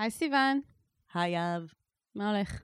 [0.00, 0.60] היי סיוון,
[1.14, 1.72] היי אב.
[2.14, 2.62] מה הולך?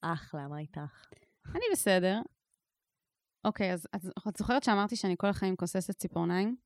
[0.00, 1.06] אחלה, מה איתך?
[1.54, 2.20] אני בסדר.
[3.44, 3.86] אוקיי, אז,
[4.28, 6.56] את זוכרת שאמרתי שאני כל החיים כוססת ציפורניים?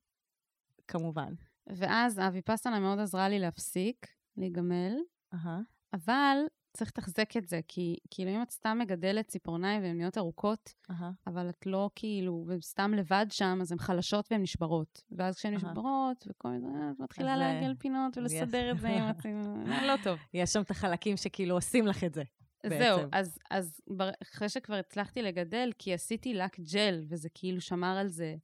[0.87, 1.33] כמובן.
[1.67, 4.95] ואז האביפסטנה מאוד עזרה לי להפסיק להיגמל,
[5.33, 5.59] אהה.
[5.93, 6.37] אבל
[6.77, 11.11] צריך לתחזק את זה, כי כאילו אם את סתם מגדלת ציפורניים והן נהיות ארוכות, אהה.
[11.27, 15.03] אבל את לא כאילו, והן סתם לבד שם, אז הן חלשות והן נשברות.
[15.11, 15.61] ואז כשהן אהה.
[15.71, 18.75] נשברות, וכל מיני, את מתחילה אז, אה, לעגל פינות ולסדר yes.
[18.75, 20.19] את זה עם הציפורניים, לא טוב.
[20.33, 22.23] יש שם את החלקים שכאילו עושים לך את זה.
[22.69, 23.09] זהו, בעצם.
[23.11, 28.07] אז, אז בר- אחרי שכבר הצלחתי לגדל, כי עשיתי לק ג'ל, וזה כאילו שמר על
[28.07, 28.35] זה.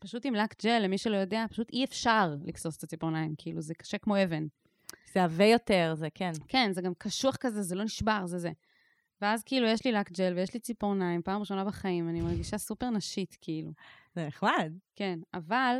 [0.00, 3.74] פשוט עם לק ג'ל, למי שלא יודע, פשוט אי אפשר לכסוס את הציפורניים, כאילו, זה
[3.74, 4.46] קשה כמו אבן.
[5.12, 6.32] זה עבה יותר, זה כן.
[6.48, 8.50] כן, זה גם קשוח כזה, זה לא נשבר, זה זה.
[9.20, 12.90] ואז כאילו יש לי לק ג'ל ויש לי ציפורניים, פעם ראשונה בחיים, אני מרגישה סופר
[12.90, 13.72] נשית, כאילו.
[14.14, 14.72] זה נחמד.
[14.96, 15.76] כן, אבל,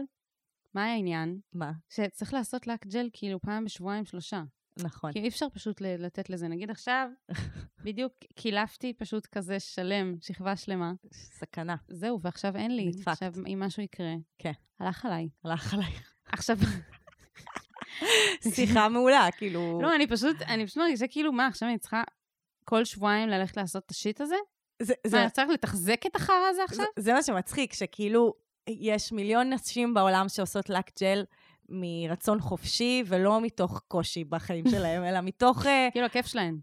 [0.75, 1.41] מה העניין?
[1.53, 1.73] מה?
[1.89, 4.43] שצריך לעשות לק ג'ל כאילו פעם בשבועיים, שלושה.
[4.83, 5.13] נכון.
[5.13, 6.49] כי אי אפשר פשוט לתת לזה.
[6.49, 7.09] נגיד עכשיו,
[7.85, 10.93] בדיוק קילפתי פשוט כזה שלם, שכבה שלמה.
[11.13, 11.77] סכנה.
[11.89, 12.87] זהו, ועכשיו אין לי.
[12.87, 13.09] נדפקת.
[13.09, 14.53] עכשיו, אם משהו יקרה, כן.
[14.81, 15.29] הלך עליי.
[15.45, 16.15] הלך עלייך.
[16.27, 16.57] עכשיו,
[18.55, 19.79] שיחה מעולה, כאילו...
[19.83, 22.03] לא, אני פשוט, אני פשוט מרגישה כאילו, מה, עכשיו אני צריכה
[22.65, 24.37] כל שבועיים ללכת לעשות את השיט הזה?
[24.83, 26.85] זה- מה, זה- אני צריך לתחזק את החרא הזה עכשיו?
[26.97, 28.35] זה- זה מה שמצחיק, שכאילו,
[28.69, 31.25] יש מיליון נשים בעולם שעושות לק ג'ל
[31.69, 35.67] מרצון חופשי, ולא מתוך קושי בחיים שלהם, אלא מתוך...
[35.67, 36.59] אה, כאילו, הכיף שלהן.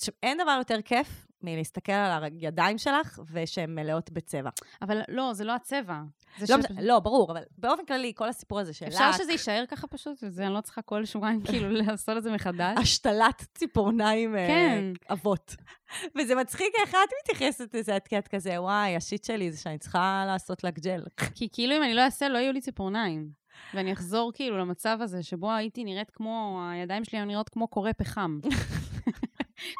[0.00, 4.50] ש- אין דבר יותר כיף מלהסתכל על הידיים שלך ושהן מלאות בצבע.
[4.82, 6.00] אבל לא, זה לא הצבע.
[6.38, 9.32] זה לא, משנה, לא, ברור, אבל באופן כללי, כל הסיפור הזה של אפשר לק, שזה
[9.32, 12.78] יישאר ככה פשוט, וזה, אני לא צריכה כל שבועיים כאילו לעשות את זה מחדש.
[12.78, 14.84] השתלת ציפורניים אה, כן.
[15.08, 15.56] עבות.
[16.16, 20.24] וזה מצחיק איך את מתייחסת לזה, את את כזה, וואי, השיט שלי זה שאני צריכה
[20.26, 21.02] לעשות לק ג'ל.
[21.36, 23.44] כי כאילו אם אני לא אעשה, לא יהיו לי ציפורניים.
[23.74, 27.92] ואני אחזור כאילו למצב הזה שבו הייתי נראית כמו, הידיים שלי היו נראות כמו קורא
[27.92, 28.38] פחם.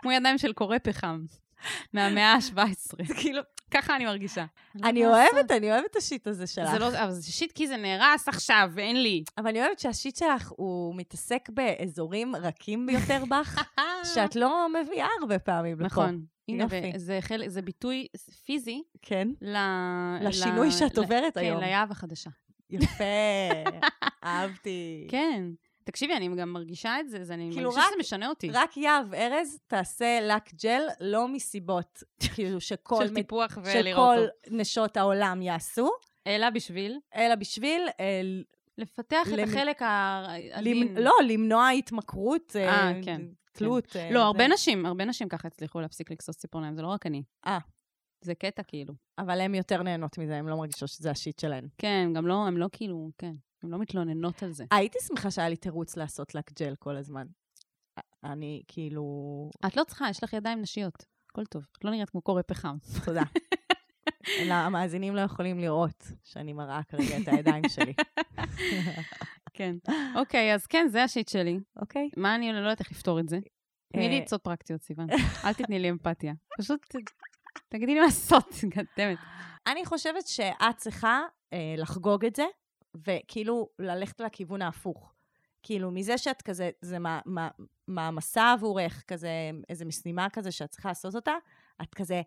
[0.03, 1.25] כמו ידיים של קורא פחם.
[1.93, 3.05] מהמאה ה-17.
[3.07, 4.45] זה כאילו, ככה אני מרגישה.
[4.85, 6.71] אני לא אוהבת, אני אוהבת את השיט הזה שלך.
[6.71, 9.25] זה לא, אבל זה שיט כי זה נהרס עכשיו, ואין לי.
[9.39, 13.63] אבל אני אוהבת שהשיט שלך, הוא מתעסק באזורים רכים ביותר בך,
[14.15, 15.85] שאת לא מביאה הרבה פעמים לפה.
[15.87, 16.25] נכון.
[16.49, 16.93] הנה, יופי.
[16.95, 18.07] וזה חלק, זה ביטוי
[18.45, 19.29] פיזי כן?
[19.41, 19.57] ל...
[20.21, 21.61] לשינוי ל- שאת ל- עוברת היום.
[21.61, 22.31] כן, ליהב החדשה.
[22.71, 23.05] יפה,
[24.25, 25.07] אהבתי.
[25.11, 25.43] כן.
[25.85, 28.51] תקשיבי, אני גם מרגישה את זה, זה אני כאילו, מרגישה רק- שזה משנה אותי.
[28.53, 32.03] רק יהב ארז תעשה לק ג'ל, לא מסיבות,
[32.35, 34.57] כאילו שכל, של טיפוח ולראות שכל אותו.
[34.57, 35.91] נשות העולם יעשו,
[36.27, 38.21] אלא בשביל אלא בשביל, אה,
[38.79, 40.89] לפתח את למ- החלק העדין.
[40.89, 43.21] למ- לא, למנוע התמכרות, אה, אה, כן,
[43.53, 43.97] תלות.
[43.97, 44.55] אה, לא, הרבה זה.
[44.55, 47.23] נשים, הרבה נשים ככה הצליחו להפסיק לכסוס ציפורניים, זה לא רק אני.
[47.47, 47.59] אה.
[48.21, 48.95] זה קטע כאילו.
[49.19, 51.69] אבל הן יותר נהנות מזה, הן לא מרגישות שזה השיט שלהן.
[51.79, 53.33] כן, גם לא, הם לא כאילו, כן,
[53.65, 54.65] הם לא מתלוננות על זה.
[54.71, 57.27] הייתי שמחה שהיה לי תירוץ לעשות לק ג'ל כל הזמן.
[58.25, 59.05] אני כאילו...
[59.67, 61.05] את לא צריכה, יש לך ידיים נשיות.
[61.31, 61.67] הכל טוב.
[61.79, 62.77] את לא נראית כמו קורא פחם.
[63.05, 63.23] תודה.
[64.51, 67.93] המאזינים לא יכולים לראות שאני מראה כרגע את הידיים שלי.
[69.57, 69.77] כן.
[70.17, 71.59] אוקיי, אז כן, זה השיט שלי.
[71.77, 72.09] אוקיי?
[72.17, 73.39] מה אני לא יודעת איך לפתור את זה?
[73.93, 75.07] תני לי אה, עצות פרקטיות, סיוון.
[75.45, 76.33] אל תתני לי אמפתיה.
[76.59, 76.81] פשוט
[77.69, 79.19] תגידי לי מה לעשות, גדמת.
[79.67, 81.21] אני חושבת שאת צריכה
[81.53, 82.45] אה, לחגוג את זה,
[83.07, 85.13] וכאילו ללכת לכיוון ההפוך.
[85.63, 87.49] כאילו, מזה שאת כזה, זה מה- מה-
[87.89, 89.29] מעמסה עבורך, כזה,
[89.69, 91.33] איזה משימה כזה שאת צריכה לעשות אותה,
[91.83, 92.23] את כזה,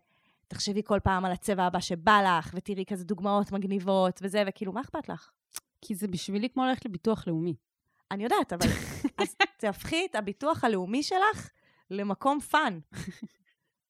[0.48, 4.80] תחשבי כל פעם על הצבע הבא שבא לך, ותראי כזה דוגמאות מגניבות וזה, וכאילו, מה
[4.80, 5.30] אכפת לך?
[5.80, 7.54] כי זה בשבילי כמו ללכת לביטוח לאומי.
[8.10, 8.66] אני יודעת, אבל
[9.22, 11.50] אז תהפכי את הביטוח הלאומי שלך
[11.90, 12.78] למקום fun.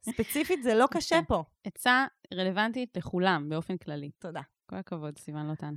[0.03, 1.27] ספציפית, זה לא קשה יפה.
[1.27, 1.45] פה.
[1.65, 4.11] עצה רלוונטית לכולם, באופן כללי.
[4.19, 4.41] תודה.
[4.67, 5.75] כל הכבוד, סיוון לוטן.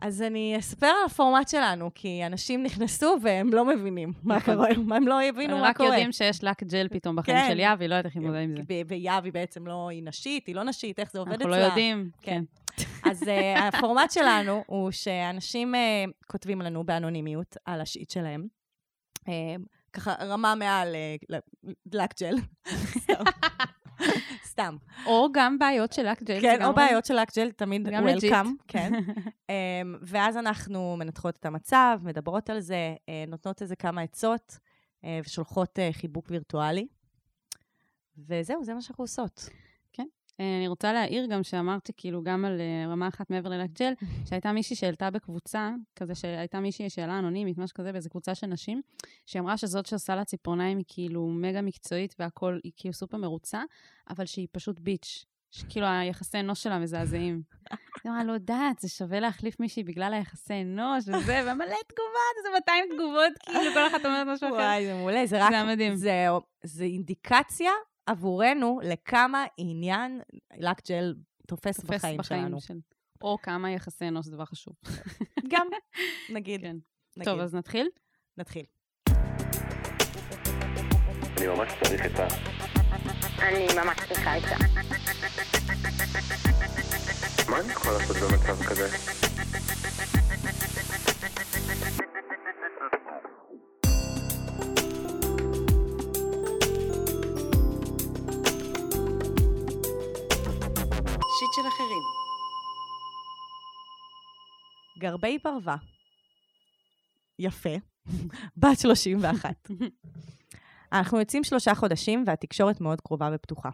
[0.00, 4.54] אז אני אספר על הפורמט שלנו, כי אנשים נכנסו והם לא מבינים מה נכון.
[4.54, 5.88] קורה, הם לא הבינו הם מה רק קורה.
[5.88, 7.48] יודעים שיש לק ג'ל פתאום בחיים כן.
[7.48, 8.62] של והיא לא יודעת איך היא מתמודדת עם זה.
[8.68, 11.60] ו- ויהב היא בעצם לא, היא נשית, היא לא נשית, איך זה עובד אנחנו אצלה.
[11.60, 12.10] לא יודעים.
[12.22, 12.42] כן.
[13.04, 18.46] אז uh, הפורמט שלנו הוא שאנשים uh, כותבים לנו באנונימיות על השיט שלהם.
[19.18, 19.30] Uh,
[19.92, 20.96] ככה רמה מעל
[21.86, 22.34] דלק ג'ל.
[24.44, 24.76] סתם.
[25.06, 26.40] או גם בעיות של לק ג'ל.
[26.40, 28.54] כן, או בעיות של לק ג'ל, תמיד וולקאם.
[28.68, 28.92] כן.
[29.50, 34.58] אמ, ואז אנחנו מנתחות את המצב, מדברות על זה, אה, נותנות איזה כמה עצות,
[35.04, 36.86] אה, ושולחות אה, חיבוק וירטואלי.
[38.18, 39.48] וזהו, זה מה שאנחנו עושות.
[40.40, 43.92] אה, אני רוצה להעיר גם שאמרתי, כאילו, גם על אה, רמה אחת מעבר ללק ג'ל,
[44.28, 48.82] שהייתה מישהי שהעלתה בקבוצה, כזה שהייתה מישהי שאלה אנונימית, משהו כזה, באיזה קבוצה של נשים,
[49.26, 53.62] שהיא אמרה שזאת שעושה לה ציפורניים היא כאילו מגה מקצועית והכול, היא כאילו סופר מרוצה,
[54.10, 55.24] אבל שהיא פשוט ביץ'.
[55.52, 57.42] שכאילו היחסי אנוש שלה מזעזעים.
[58.04, 62.48] היא אמרה, לא יודעת, זה שווה להחליף מישהי בגלל היחסי אנוש וזה, ומלא תגובות, איזה
[62.54, 64.56] 200 תגובות, כאילו כל אחת אומרת משהו אחר.
[64.56, 65.50] וואי, זה מעולה, זה רק...
[65.50, 65.94] זה מדהים.
[65.94, 66.26] זה,
[66.64, 67.70] זה אינדיקציה
[68.06, 70.20] עבורנו לכמה עניין
[70.58, 71.14] לק ג'ל
[71.46, 72.60] תופס, תופס בחיים, שלנו.
[72.60, 72.78] של...
[73.22, 74.74] או כמה יחסי אנוש זה דבר חשוב.
[75.52, 75.66] גם,
[76.32, 76.60] נגיד.
[76.60, 76.76] כן.
[77.16, 77.32] נגיד.
[77.32, 77.88] טוב, אז נתחיל?
[78.36, 78.64] נתחיל.
[81.38, 82.26] אני ממש צריך עצה.
[83.38, 84.56] אני ממש צריכה עצה.
[87.50, 89.29] מה אני יכול לעשות במצב כזה?
[105.00, 105.76] גרבי פרווה.
[107.38, 107.74] יפה.
[108.56, 109.68] בת 31.
[110.92, 113.68] אנחנו יוצאים שלושה חודשים והתקשורת מאוד קרובה ופתוחה.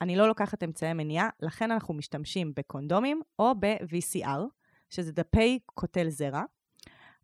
[0.00, 4.40] אני לא לוקחת אמצעי מניעה, לכן אנחנו משתמשים בקונדומים או ב-VCR,
[4.90, 6.42] שזה דפי קוטל זרע.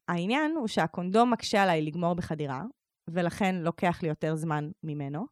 [0.09, 2.62] העניין הוא שהקונדום מקשה עליי לגמור בחדירה,
[3.09, 5.26] ולכן לוקח לי יותר זמן ממנו,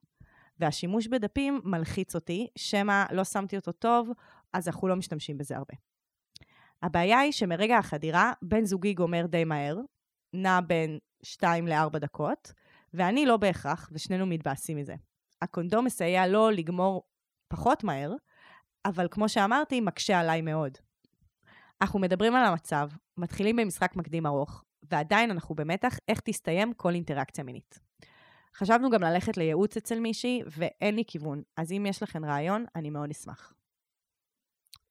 [0.59, 4.11] והשימוש בדפים מלחיץ אותי, שמא לא שמתי אותו טוב,
[4.53, 5.75] אז אנחנו לא משתמשים בזה הרבה.
[6.83, 9.77] הבעיה היא שמרגע החדירה, בן זוגי גומר די מהר,
[10.35, 12.53] נע בין 2 ל-4 דקות,
[12.95, 14.95] ואני לא בהכרח, ושנינו מתבאסים מזה.
[15.43, 17.03] הקונדום מסייע לו לגמור
[17.49, 18.13] פחות מהר,
[18.85, 20.79] אבל כמו שאמרתי, מקשה עליי מאוד.
[21.83, 27.45] אנחנו מדברים על המצב, מתחילים במשחק מקדים ארוך, ועדיין אנחנו במתח איך תסתיים כל אינטראקציה
[27.45, 27.79] מינית.
[28.57, 32.91] חשבנו גם ללכת לייעוץ אצל מישהי, ואין לי כיוון, אז אם יש לכם רעיון, אני
[32.91, 33.53] מאוד אשמח.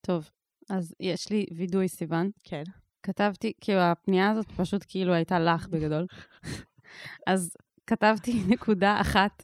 [0.01, 0.29] טוב,
[0.69, 2.30] אז יש לי וידוי, סיוון.
[2.44, 2.63] כן.
[3.04, 6.06] כתבתי, כאילו, הפנייה הזאת פשוט כאילו הייתה לך בגדול.
[7.27, 7.57] אז
[7.88, 9.44] כתבתי נקודה אחת,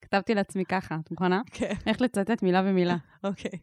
[0.00, 1.42] כתבתי לעצמי ככה, את מוכנה?
[1.46, 1.74] כן.
[1.86, 2.96] איך לצטט מילה במילה.
[3.24, 3.58] אוקיי.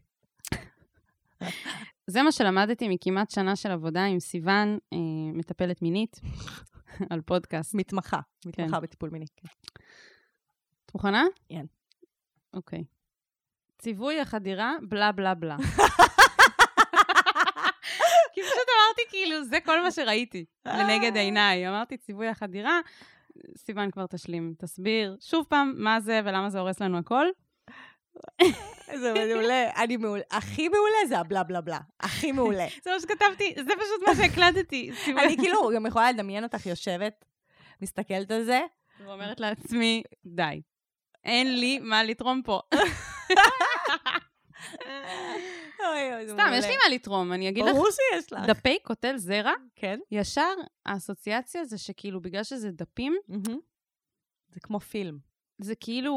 [2.06, 4.98] זה מה שלמדתי מכמעט שנה של עבודה עם סיוון, אה,
[5.34, 6.20] מטפלת מינית,
[7.10, 7.74] על פודקאסט.
[7.74, 8.20] מתמחה.
[8.46, 9.26] מתמחה בטיפול מיני.
[9.36, 9.48] כן.
[10.86, 11.24] את מוכנה?
[11.48, 11.66] כן.
[12.54, 12.84] אוקיי.
[13.78, 15.56] ציווי החדירה, בלה בלה בלה.
[18.34, 21.68] כי פשוט אמרתי, כאילו, זה כל מה שראיתי לנגד עיניי.
[21.68, 22.80] אמרתי, ציווי החדירה,
[23.56, 27.26] סיוון כבר תשלים, תסביר שוב פעם מה זה ולמה זה הורס לנו הכל.
[28.94, 29.70] זה מעולה.
[29.82, 30.22] אני מעולה.
[30.30, 31.78] הכי מעולה זה הבלה בלה בלה.
[32.00, 32.66] הכי מעולה.
[32.84, 34.90] זה מה שכתבתי, זה פשוט מה שהקלטתי.
[35.06, 37.24] אני כאילו גם יכולה לדמיין אותך יושבת,
[37.82, 38.60] מסתכלת על זה.
[39.04, 40.62] ואומרת לעצמי, די,
[41.24, 42.60] אין לי מה לתרום פה.
[45.80, 48.40] אוי, אוי, זה סתם, יש לי מה לתרום, אני אגיד לך, ברור שיש לך.
[48.46, 49.98] דפי קוטל זרע, כן.
[50.10, 50.54] ישר
[50.86, 53.16] האסוציאציה זה שכאילו, בגלל שזה דפים,
[54.48, 55.18] זה כמו פילם.
[55.60, 56.14] זה כאילו,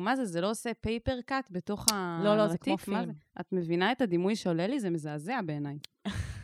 [0.00, 2.20] מה זה, זה לא עושה פייפר קאט בתוך ה...
[2.24, 3.12] לא, לא, זה כמו פילם.
[3.40, 4.80] את מבינה את הדימוי שעולה לי?
[4.80, 5.78] זה מזעזע בעיניי.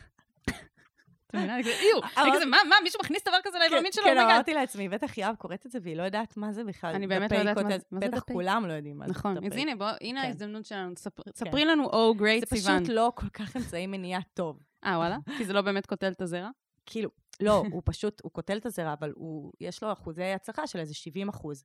[1.30, 1.56] את מבינה?
[1.58, 2.00] איו,
[2.34, 4.04] כזה, מה, מה, מישהו מכניס דבר כזה לאיבר מין שלו?
[4.04, 4.34] כן, oh my god.
[4.34, 6.94] אמרתי לעצמי, בטח יואב קוראת את זה והיא לא יודעת מה זה בכלל.
[6.94, 7.70] אני באמת דפי לא יודעת מה.
[7.70, 8.32] זה- זה בטח דפי?
[8.32, 9.46] כולם לא יודעים מה זה נכון, דפי.
[9.46, 10.26] אז הנה, הנה כן.
[10.26, 10.94] ההזדמנות שלנו.
[10.94, 12.82] תספר- ספרי לנו, או great זה סיוון.
[12.84, 14.58] פשוט לא כל כך אמצעי מניעה טוב.
[14.84, 15.16] אה, וואלה?
[15.38, 16.48] כי זה לא באמת קוטל את הזרע?
[16.86, 17.10] כאילו,
[17.40, 19.12] לא, הוא פשוט, הוא קוטל את הזרע, אבל
[19.60, 21.64] יש לו אחוזי הצלחה של איזה 70 אחוז.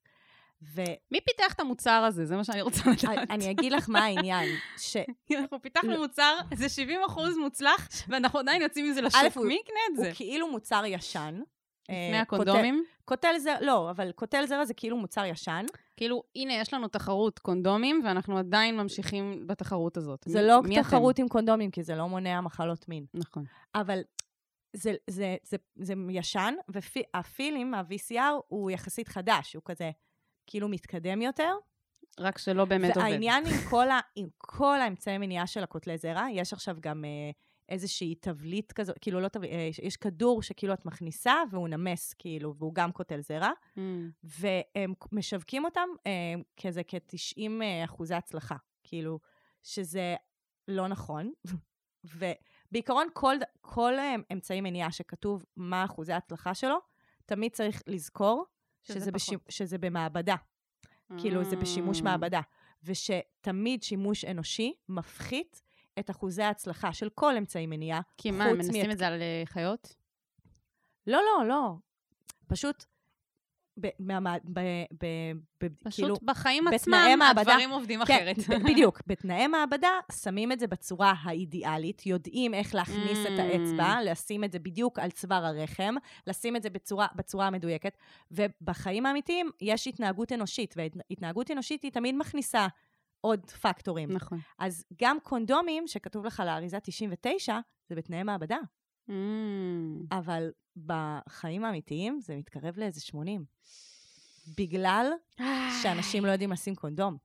[0.61, 2.25] ואני מי פיתח את המוצר הזה?
[2.25, 3.29] זה מה שאני רוצה לדעת.
[3.31, 4.97] אני אגיד לך מה העניין, ש...
[5.39, 5.97] אנחנו פיתחנו לא.
[6.01, 9.38] מוצר, זה 70 אחוז מוצלח, ואנחנו עדיין יוצאים עם זה א', לשוק.
[9.38, 10.11] הוא- מי יקנה את הוא זה?
[10.15, 11.41] כאילו מוצר ישן.
[11.83, 12.83] לפני אה, הקונדומים?
[13.05, 15.65] קוטל, זרע, לא, אבל קוטל זרע זה כאילו מוצר ישן.
[15.97, 20.24] כאילו, הנה, יש לנו תחרות קונדומים, ואנחנו עדיין ממשיכים בתחרות הזאת.
[20.27, 20.83] זה לא מי אתם?
[20.83, 23.05] תחרות עם קונדומים, כי זה לא מונע מחלות מין.
[23.13, 23.43] נכון.
[23.75, 24.00] אבל
[24.75, 28.15] זה, זה, זה, זה ישן, והפילים, ה-VCR,
[28.48, 29.91] הוא יחסית חדש, הוא כזה
[30.47, 31.53] כאילו מתקדם יותר.
[32.19, 33.09] רק שלא באמת עובד.
[33.09, 37.31] והעניין עם כל, ה, עם כל האמצעי מניעה של הקוטלי זרע, יש עכשיו גם אה,
[37.69, 42.55] איזושהי תבליט כזו, כאילו לא תבליט, אה, יש כדור שכאילו את מכניסה, והוא נמס, כאילו,
[42.57, 43.79] והוא גם קוטל זרע, Mm.
[44.23, 47.50] והם משווקים אותם אה, כזה כ-90
[47.85, 49.19] אחוזי הצלחה, כאילו,
[49.63, 50.15] שזה
[50.67, 51.31] לא נכון.
[52.15, 56.77] ובעיקרון, כל, כל אה, אמצעי מניעה שכתוב מה אחוזי ההצלחה שלו,
[57.25, 58.45] תמיד צריך לזכור
[58.84, 59.12] שזה שזה.
[59.12, 60.36] בשימ, שזה במעבדה.
[61.18, 62.04] כאילו זה בשימוש אה.
[62.04, 62.42] מעבדה.
[62.84, 65.62] ושתמיד שימוש אנושי מפחית
[66.00, 68.02] את אחוזי ההצלחה של כל אמצעי מניעה.
[68.18, 69.96] כי מה, מנסים את זה על אה, חיות?
[71.08, 71.74] לא, לא, לא.
[72.48, 72.86] פשוט,
[73.80, 74.60] ב, מהמע- ב,
[75.03, 75.06] ב,
[75.63, 78.36] ב, פשוט כאילו, בחיים עצמם, מעבדה- הדברים עובדים אחרת.
[78.48, 79.01] כן, ב- בדיוק.
[79.08, 83.42] בתנאי מעבדה שמים את זה בצורה האידיאלית, יודעים איך להכניס את Mm.
[83.42, 85.96] האצבע, לשים את זה בדיוק על צוואר הרחם,
[86.27, 87.98] לשים את זה בצורה, בצורה המדויקת,
[88.32, 92.68] ובחיים האמיתיים יש התנהגות אנושית, והתנהגות אנושית היא תמיד מכניסה
[93.22, 94.12] עוד פקטורים.
[94.12, 94.38] נכון.
[94.60, 98.58] אז גם קונדומים, שכתוב לך לאריזה 99, זה בתנאי מעבדה.
[99.10, 99.13] Mm.
[100.12, 100.51] אבל
[100.86, 103.45] בחיים האמיתיים זה מתקרב לאיזה 80.
[104.57, 105.12] בגלל
[105.81, 107.17] שאנשים לא יודעים לשים קונדום.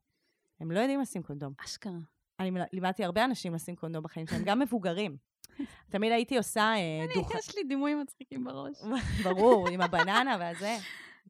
[0.61, 1.53] הם לא יודעים לשים קונדום.
[1.65, 1.93] אשכרה.
[2.41, 5.17] אני לימדתי הרבה אנשים לשים קונדום בחיים שלהם, גם מבוגרים.
[5.91, 7.35] תמיד הייתי עושה אה, דוח...
[7.35, 8.83] יש לי דימויים מצחיקים בראש.
[9.25, 10.77] ברור, עם הבננה והזה.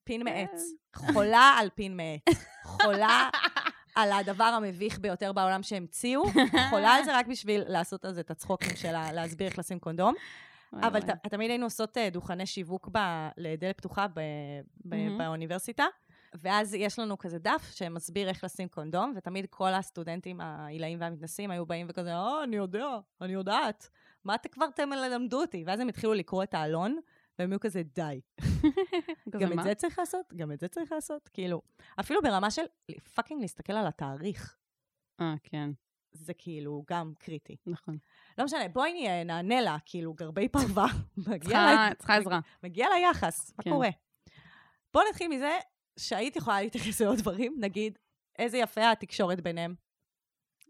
[0.04, 0.62] פין מעץ.
[0.96, 2.44] חולה על פין מעץ.
[2.64, 3.30] חולה
[3.98, 6.22] על הדבר המביך ביותר בעולם שהמציאו.
[6.70, 10.14] חולה על זה רק בשביל לעשות על זה את הצחוקים שלה, להסביר איך לשים קונדום.
[10.72, 12.98] אבל ת, תמיד היינו עושות אה, דוכני שיווק ב,
[13.36, 14.20] לדלת פתוחה ב,
[14.84, 15.18] ב, מהמם.
[15.18, 15.84] באוניברסיטה,
[16.34, 21.66] ואז יש לנו כזה דף שמסביר איך לשים קונדום, ותמיד כל הסטודנטים העילאים והמתנסים היו
[21.66, 22.86] באים וכזה, אה, אני יודע,
[23.20, 23.88] אני יודעת,
[24.24, 25.64] מה אתם כבר אתם למדו אותי?
[25.66, 26.98] ואז הם התחילו לקרוא את העלון,
[27.38, 28.20] והם היו כזה, די.
[29.40, 30.32] גם את זה צריך לעשות?
[30.36, 31.28] גם את זה צריך לעשות?
[31.28, 31.62] כאילו,
[32.00, 32.62] אפילו ברמה של
[33.14, 34.56] fucking להסתכל על התאריך,
[35.20, 35.70] אה, כן,
[36.12, 37.56] זה כאילו גם קריטי.
[37.66, 37.98] נכון.
[38.38, 40.86] לא משנה, בואי נהיה- נענה לה, כאילו, גרבי פרווה.
[41.98, 42.40] צריכה עזרה.
[42.62, 43.70] מגיע לה יחס, מה כן.
[43.70, 43.88] קורה?
[44.94, 45.58] בואו נתחיל מזה
[45.98, 47.98] שהיית יכולה להתייחס לעוד דברים, נגיד,
[48.38, 49.74] איזה יפה התקשורת ביניהם,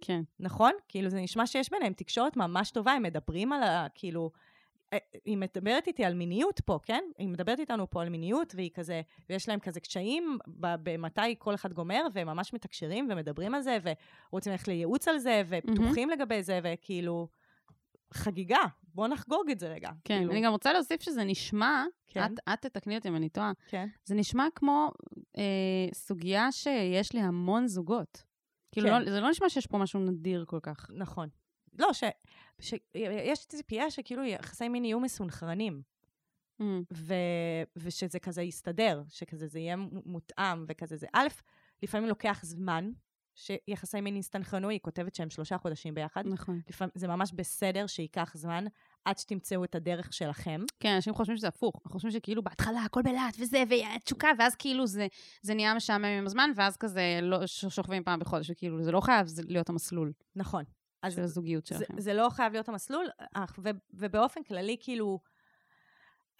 [0.01, 0.21] כן.
[0.41, 0.73] נכון?
[0.89, 3.87] כאילו, זה נשמע שיש ביניהם תקשורת ממש טובה, הם מדברים על ה...
[3.95, 4.31] כאילו...
[5.25, 7.05] היא מדברת איתי על מיניות פה, כן?
[7.19, 11.73] היא מדברת איתנו פה על מיניות, והיא כזה, ויש להם כזה קשיים במתי כל אחד
[11.73, 13.79] גומר, והם ממש מתקשרים ומדברים על זה,
[14.31, 17.29] ורוצים ללכת לייעוץ על זה, ופתוחים לגבי זה, וכאילו,
[18.15, 18.61] חגיגה,
[18.95, 19.91] בואו נחגוג את זה רגע.
[20.05, 22.25] כן, כאילו, אני גם רוצה להוסיף שזה נשמע, כן.
[22.25, 23.89] את, את תתקני אותי אם אני טועה, כן.
[24.05, 24.91] זה נשמע כמו
[25.39, 25.43] אה,
[25.93, 28.23] סוגיה שיש לי המון זוגות.
[28.73, 29.03] כאילו, כן.
[29.03, 30.91] לא, זה לא נשמע שיש פה משהו נדיר כל כך.
[30.95, 31.29] נכון.
[31.79, 32.05] לא, ש...
[32.61, 32.75] ש...
[32.95, 35.83] יש ציפייה שכאילו יחסי מין יהיו מסונכרנים,
[36.61, 37.15] Mm, ו...
[37.77, 41.07] ושזה כזה יסתדר, שכזה זה יהיה מותאם וכזה זה.
[41.13, 41.29] א',
[41.83, 42.91] לפעמים לוקח זמן
[43.35, 46.27] שיחסי מין יסתנכרנו, היא כותבת שהם שלושה חודשים ביחד.
[46.27, 46.61] נכון.
[46.69, 48.65] לפעמים, זה ממש בסדר שייקח זמן
[49.05, 50.61] עד שתמצאו את הדרך שלכם.
[50.81, 51.81] כן, אנשים חושבים שזה הפוך.
[51.89, 55.07] חושבים שכאילו בהתחלה הכל בלהט וזה, והתשוקה, ואז כאילו זה,
[55.43, 59.27] זה נהיה משעמם עם הזמן, ואז כזה לא, שוכבים פעם בחודש, וכאילו זה לא חייב
[59.49, 60.65] להיות המסלול נכון.
[61.03, 62.01] אז של הזוגיות זה, שלכם.
[62.01, 65.21] זה לא חייב להיות המסלול, אך- ו, ובאופן כללי, כאילו,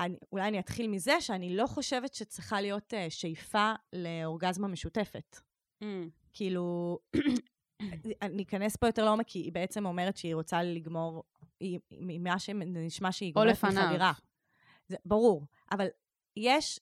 [0.01, 5.41] אני, אולי אני אתחיל מזה שאני לא חושבת שצריכה להיות uh, שאיפה לאורגזמה משותפת.
[5.85, 5.87] Mm,
[6.33, 6.99] כאילו,
[8.23, 11.25] אני אכנס פה יותר לעומק, כי היא בעצם אומרת שהיא רוצה לגמור,
[11.61, 13.49] היא- ממה שנשמע שהיא גומרת.
[13.85, 14.13] מחדירה.
[14.89, 15.87] זה ברור, אבל
[16.37, 16.81] יש,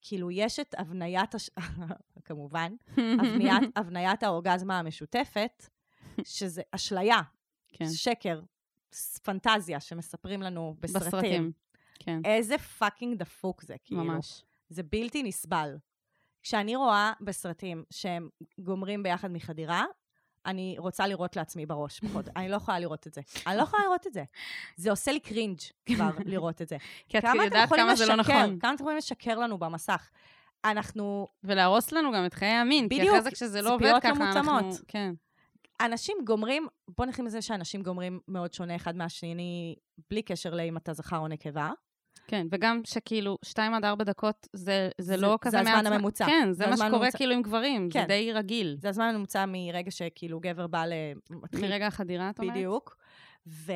[0.00, 1.50] כאילו, יש את הבניית, הש...
[2.24, 2.72] כמובן,
[3.20, 5.66] הבניית, הבניית האורגזמה המשותפת,
[6.24, 7.20] שזה אשליה,
[7.68, 8.40] כן, שקר,
[9.22, 11.08] פנטזיה שמספרים לנו בסרטים.
[11.08, 11.52] בסרטים.
[11.98, 14.04] כן, איזה פאקינג דפוק זה, כאילו.
[14.04, 14.44] ממש.
[14.68, 15.76] זה בלתי נסבל.
[16.42, 19.84] כשאני רואה בסרטים שהם גומרים ביחד מחדירה,
[20.46, 22.28] אני רוצה לראות לעצמי בראש, פחות.
[22.36, 23.20] אני לא יכולה לראות את זה.
[23.46, 24.24] אני לא יכולה לראות את זה.
[24.76, 26.76] זה עושה לי קרינג' כבר לראות את זה.
[27.08, 28.16] כי את יודעת כמה זה לא?
[28.16, 28.58] נכון.
[28.60, 30.10] כמה אתם יכולים לשקר לנו במסך?
[30.64, 34.04] אנחנו, ולהרוס לנו גם את חיי המין, כי בדיוק, אחרי זה כשזה לא עובד ציפיות
[34.04, 34.52] לא ככה, אנחנו...
[34.52, 34.80] מותאמות.
[34.88, 35.14] כן.
[35.80, 36.66] אנשים גומרים,
[36.96, 39.76] בוא נתחיל מזה שאנשים גומרים מאוד שונה אחד מהשני,
[40.10, 41.70] בלי קשר לאם אתה זכר או נקבה.
[42.26, 45.92] כן, וגם שכאילו, שתיים עד ארבע דקות זה, זה זה- לא זה כזה הזמן מעצמם.
[45.92, 46.26] הממוצע.
[46.26, 47.18] כן, זה זה מה שקורה הממוצע.
[47.18, 48.06] כאילו עם גברים, זה כן.
[48.06, 48.76] די רגיל.
[48.80, 50.92] זה הזמן הממוצע מרגע שכאילו גבר בא ל...
[51.62, 52.52] מרגע החדירה, את אומרת?
[52.54, 52.96] בדיוק.
[53.46, 53.72] ו...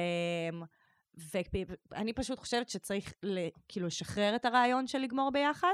[1.91, 3.39] ואני פשוט חושבת שצריך ל...
[3.69, 5.73] כאילו לשחרר את הרעיון של לגמור ביחד.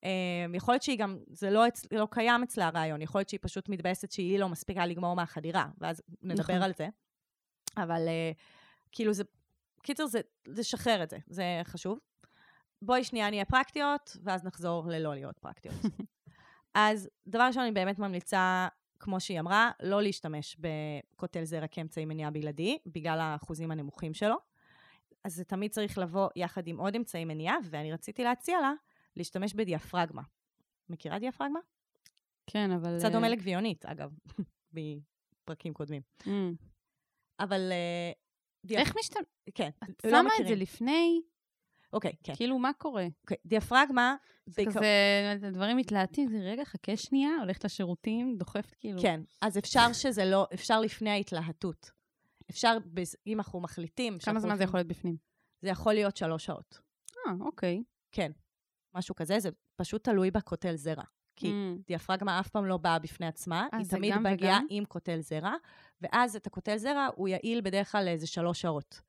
[0.00, 1.86] Um, יכול להיות שהיא גם, זה לא, אצ...
[1.92, 6.02] לא קיים אצלה הרעיון, יכול להיות שהיא פשוט מתבאסת שהיא לא מספיקה לגמור מהחדירה, ואז
[6.22, 6.62] נדבר נכון.
[6.62, 6.88] על זה.
[7.76, 8.36] אבל uh,
[8.92, 9.24] כאילו זה,
[9.82, 11.98] קיצר, זה לשחרר את זה, זה חשוב.
[12.82, 15.74] בואי שנייה נהיה פרקטיות, ואז נחזור ללא להיות פרקטיות.
[16.74, 18.68] אז דבר ראשון, אני באמת ממליצה,
[19.00, 24.36] כמו שהיא אמרה, לא להשתמש בקוטל זרע כאמצעי מניעה בלעדי, בגלל האחוזים הנמוכים שלו.
[25.24, 28.72] אז זה תמיד צריך לבוא יחד עם עוד אמצעי מניעה, ואני רציתי להציע לה
[29.16, 30.22] להשתמש בדיאפרגמה.
[30.88, 31.60] מכירה דיאפרגמה?
[32.46, 32.98] כן, אבל...
[32.98, 34.10] קצת דומה אה, לגביונית, אגב,
[34.74, 36.02] מפרקים קודמים.
[36.22, 36.28] mm.
[37.40, 37.72] אבל...
[37.72, 38.12] אה,
[38.66, 39.24] דיאפ- איך משתמש...
[39.54, 40.48] כן, את לא שמה את מכירים.
[40.48, 41.22] זה לפני?
[41.92, 42.34] אוקיי, כן.
[42.34, 43.06] כאילו, מה קורה?
[43.22, 44.80] אוקיי, דיאפרגמה, זה בעיקר-
[45.36, 49.02] כזה, הדברים מתלהטים, זה רגע, חכה שנייה, הולכת לשירותים, דוחפת כאילו.
[49.02, 51.90] כן, אז אפשר שזה לא, אפשר לפני ההתלהטות.
[52.50, 52.76] אפשר,
[53.26, 54.18] אם אנחנו מחליטים...
[54.24, 55.16] כמה זמן זה יכול להיות בפנים?
[55.62, 56.80] זה יכול להיות שלוש שעות.
[57.26, 57.82] אה, אוקיי.
[58.12, 58.32] כן,
[58.94, 61.04] משהו כזה, זה פשוט תלוי בקוטל זרע.
[61.36, 61.82] כי Mm.
[61.86, 64.60] דיאפרגמה אף פעם לא באה בפני עצמה, אה, היא תמיד מגיעה?
[64.70, 65.54] עם קוטל זרע,
[66.00, 69.00] ואז את הקוטל זרע הוא יעיל בדרך כלל לאיזה שלוש שעות.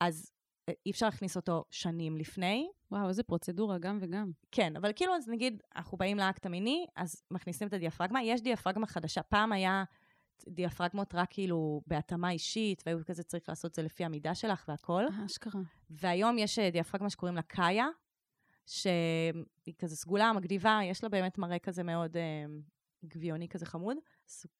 [0.00, 0.30] אז
[0.68, 2.68] אה, אי אפשר להכניס אותו שנים לפני.
[2.90, 4.30] וואו, איזה פרוצדורה, גם וגם.
[4.52, 8.22] כן, אבל כאילו, אז נגיד, אנחנו באים לאקט המיני, אז מכניסים את הדיאפרגמה.
[8.22, 9.22] יש דיאפרגמה חדשה.
[9.22, 9.84] פעם היה
[10.48, 15.04] דיאפרגמות רק כאילו בהתאמה אישית, והיו כזה צריך לעשות את זה לפי המידה שלך והכל.
[15.04, 15.60] אה, אשכרה.
[15.90, 17.86] והיום יש דיאפרגמה שקוראים לה קאיה,
[18.66, 22.44] שהיא כזה סגולה, מגניבה, יש לה באמת מראה כזה מאוד אה,
[23.04, 23.96] גביוני כזה חמוד,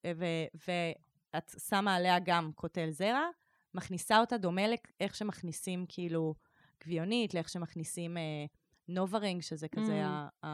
[0.05, 0.69] אה, ו-
[1.35, 3.23] ואת שמה עליה גם קוטל זרע,
[3.75, 6.35] מכניסה אותה דומה לאיך שמכניסים כאילו
[6.85, 8.23] גביונית, לאיך שמכניסים אה,
[8.89, 10.47] נוברינג, שזה כזה Mm.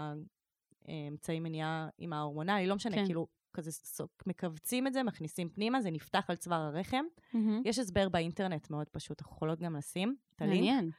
[0.88, 3.04] האמצעי מניעה עם ההורמונלי, לא משנה, כן.
[3.07, 7.04] כאילו, כזה ס- מכווצים את זה, מכניסים פנימה, זה נפתח על צוואר הרחם.
[7.35, 7.62] מהמם.
[7.64, 10.57] יש הסבר באינטרנט מאוד פשוט, אנחנו יכולות גם לשים את הלינק.
[10.57, 10.90] מעניין.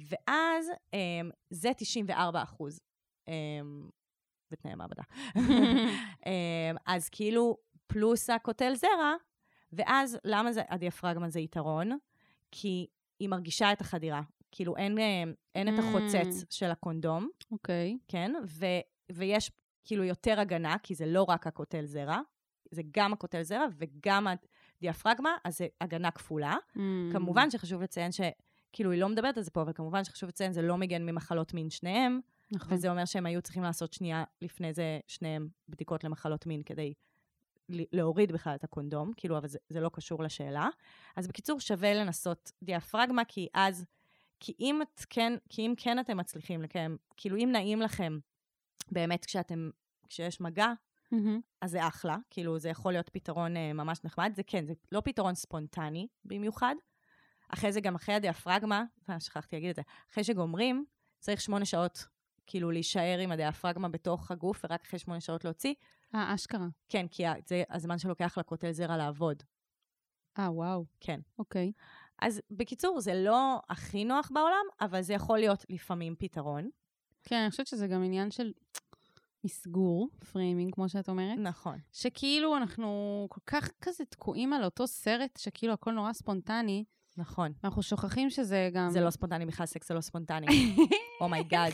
[0.00, 2.80] ואז um, זה 94 אחוז
[3.26, 3.30] um,
[4.50, 5.02] בתנאי מעבדה.
[5.36, 6.28] um,
[6.86, 9.14] אז כאילו, פלוס הקוטל זרע,
[9.72, 11.98] ואז למה זה, הדיאפרגמה זה יתרון?
[12.50, 12.86] כי
[13.20, 14.22] היא מרגישה את החדירה.
[14.50, 14.98] כאילו, אין,
[15.54, 15.82] אין את Mm.
[15.82, 17.98] החוצץ של הקונדום, אוקיי.
[18.08, 18.32] כן?
[18.48, 18.66] ו,
[19.12, 19.50] ויש
[19.88, 22.20] כאילו יותר הגנה, כי זה לא רק הקוטל זרע,
[22.70, 24.26] זה גם הקוטל זרע וגם
[24.76, 26.56] הדיאפרגמה, אז זה הגנה כפולה.
[26.76, 26.80] Mm.
[27.12, 28.20] כמובן שחשוב לציין ש...
[28.72, 31.54] כאילו, היא לא מדברת על זה פה, אבל כמובן שחשוב לציין, זה לא מגן ממחלות
[31.54, 32.20] מין שניהם,
[32.52, 32.74] נכון.
[32.74, 36.94] וזה אומר שהם היו צריכים לעשות שנייה לפני זה, שניהם בדיקות למחלות מין כדי
[37.68, 40.68] להוריד בכלל את הקונדום, כאילו, אבל זה, זה לא קשור לשאלה.
[41.16, 43.84] אז בקיצור, שווה לנסות דיאפרגמה, כי אז,
[44.40, 48.18] כי אם, את כן, כי אם כן אתם מצליחים לקיים, כאילו, אם נעים לכם
[48.92, 49.70] באמת כשאתם,
[50.08, 50.72] כשיש מגע,
[51.12, 51.40] מהמם.
[51.60, 55.00] אז זה אחלה, כאילו זה יכול להיות פתרון אה, ממש נחמד, זה כן, זה לא
[55.04, 56.74] פתרון ספונטני במיוחד.
[57.48, 60.84] אחרי זה גם אחרי הדיאפרגמה, אה, שכחתי להגיד את זה, אחרי שגומרים,
[61.18, 62.06] צריך שמונה שעות
[62.46, 65.74] כאילו להישאר עם הדיאפרגמה בתוך הגוף, ורק אחרי שמונה שעות להוציא.
[66.14, 66.66] אה, אשכרה.
[66.88, 69.42] כן, כי זה הזמן שלוקח לקוטל זרע לעבוד.
[70.38, 70.84] אה, וואו.
[71.00, 71.20] כן.
[71.38, 71.72] אוקיי.
[72.22, 76.70] אז בקיצור, זה לא הכי נוח בעולם, אבל זה יכול להיות לפעמים פתרון.
[77.24, 78.52] כן, אני חושבת שזה גם עניין של
[79.44, 81.38] מסגור, framing, כמו שאת אומרת.
[81.38, 81.78] נכון.
[81.92, 86.84] שכאילו אנחנו כל כך כזה תקועים על אותו סרט, שכאילו הכל נורא ספונטני,
[87.18, 87.52] נכון.
[87.62, 88.90] ואנחנו שוכחים שזה גם...
[88.90, 90.46] זה לא ספונטני בכלל, סקס זה לא ספונטני.
[91.20, 91.72] oh my god.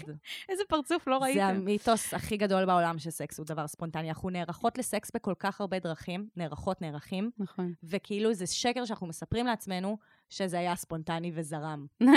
[0.49, 1.39] איזה פרצוף לא ראיתם.
[1.39, 4.09] זה המיתוס הכי גדול בעולם שסקס הוא דבר ספונטני.
[4.09, 7.73] אנחנו נערכות לסקס בכל כך הרבה דרכים, נערכות, נערכים, נכון.
[7.85, 9.99] וכאילו זה שקר שאנחנו מספרים לעצמנו
[10.29, 11.87] שזה היה ספונטני וזרם.
[12.01, 12.11] זרם,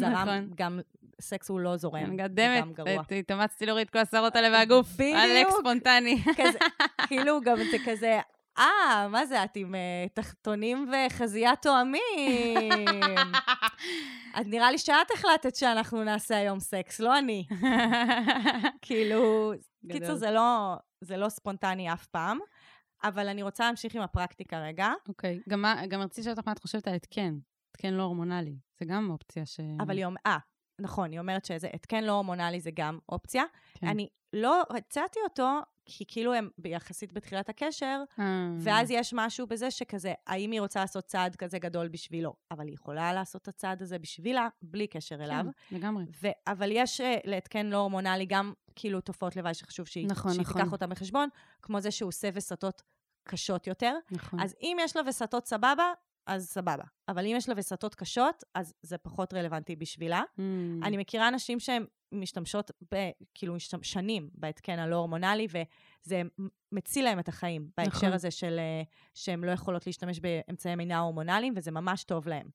[0.12, 0.50] נכון.
[0.54, 0.80] גם
[1.20, 3.12] סקס הוא לא זורם, גם גדמת.
[3.18, 4.88] התאמצתי להוריד כל השערות האלה מהגוף.
[4.94, 5.16] בדיוק.
[5.18, 6.22] עלק ספונטני.
[6.36, 6.58] כזה,
[7.08, 8.20] כאילו גם זה כזה,
[8.58, 9.80] אה, מה זה, את עם אה,
[10.14, 12.00] תחתונים וחזייה תואמים.
[14.34, 17.46] אז נראה לי שאת החלטת שאנחנו נעשה היום סקס, לא אני.
[18.82, 19.52] כאילו.
[19.92, 22.38] קיצור, זה לא, זה לא ספונטני אף פעם,
[23.04, 24.92] אבל אני רוצה להמשיך עם הפרקטיקה רגע.
[25.08, 25.40] אוקיי.
[25.48, 27.34] גם מה- גם רציתי לשאול אותך מה את חושבת על התקן.
[27.70, 28.54] התקן לא הורמונלי.
[28.80, 29.60] זה גם אופציה ש...
[29.80, 30.36] אבל היא אומרת, אה,
[30.82, 33.44] נכון, היא אומרת שזה התקן לא הורמונלי זה גם אופציה.
[33.74, 33.86] כן.
[33.86, 38.24] אני לא הצעתי אותו, כי כאילו הם יחסית בתחילת הקשר, אה,
[38.60, 42.34] ואז יש משהו בזה שכזה, האם היא רוצה לעשות צעד כזה גדול בשבילו?
[42.50, 45.44] אבל היא יכולה לעשות את הצעד הזה בשבילה, בלי קשר אליו.
[45.68, 46.04] כן, לגמרי.
[46.22, 50.42] ו- אבל יש uh, להתקן לא הורמונלי גם כאילו תופעות לוואי שחשוב שהיא, נכון, שהיא
[50.42, 50.60] נכון.
[50.60, 51.28] תיקח אותן בחשבון,
[51.62, 52.82] כמו זה שהוא עושה וסתות
[53.24, 53.96] קשות יותר.
[54.10, 54.40] נכון.
[54.40, 55.92] אז אם יש לה וסתות סבבה,
[56.26, 56.84] אז סבבה.
[57.08, 60.22] אבל אם יש לה וסתות קשות, אז זה פחות רלוונטי בשבילה.
[60.38, 60.42] Mm,
[60.82, 66.22] אני מכירה נשים שהן משתמשות, ב, כאילו, שנים בהתקן הלא הורמונלי, וזה
[66.72, 68.12] מציל להם את החיים, בהקשר נכון.
[68.12, 68.82] הזה של אה,
[69.14, 72.48] שהן לא יכולות להשתמש באמצעי מניעה הורמונליים, וזה ממש טוב להם.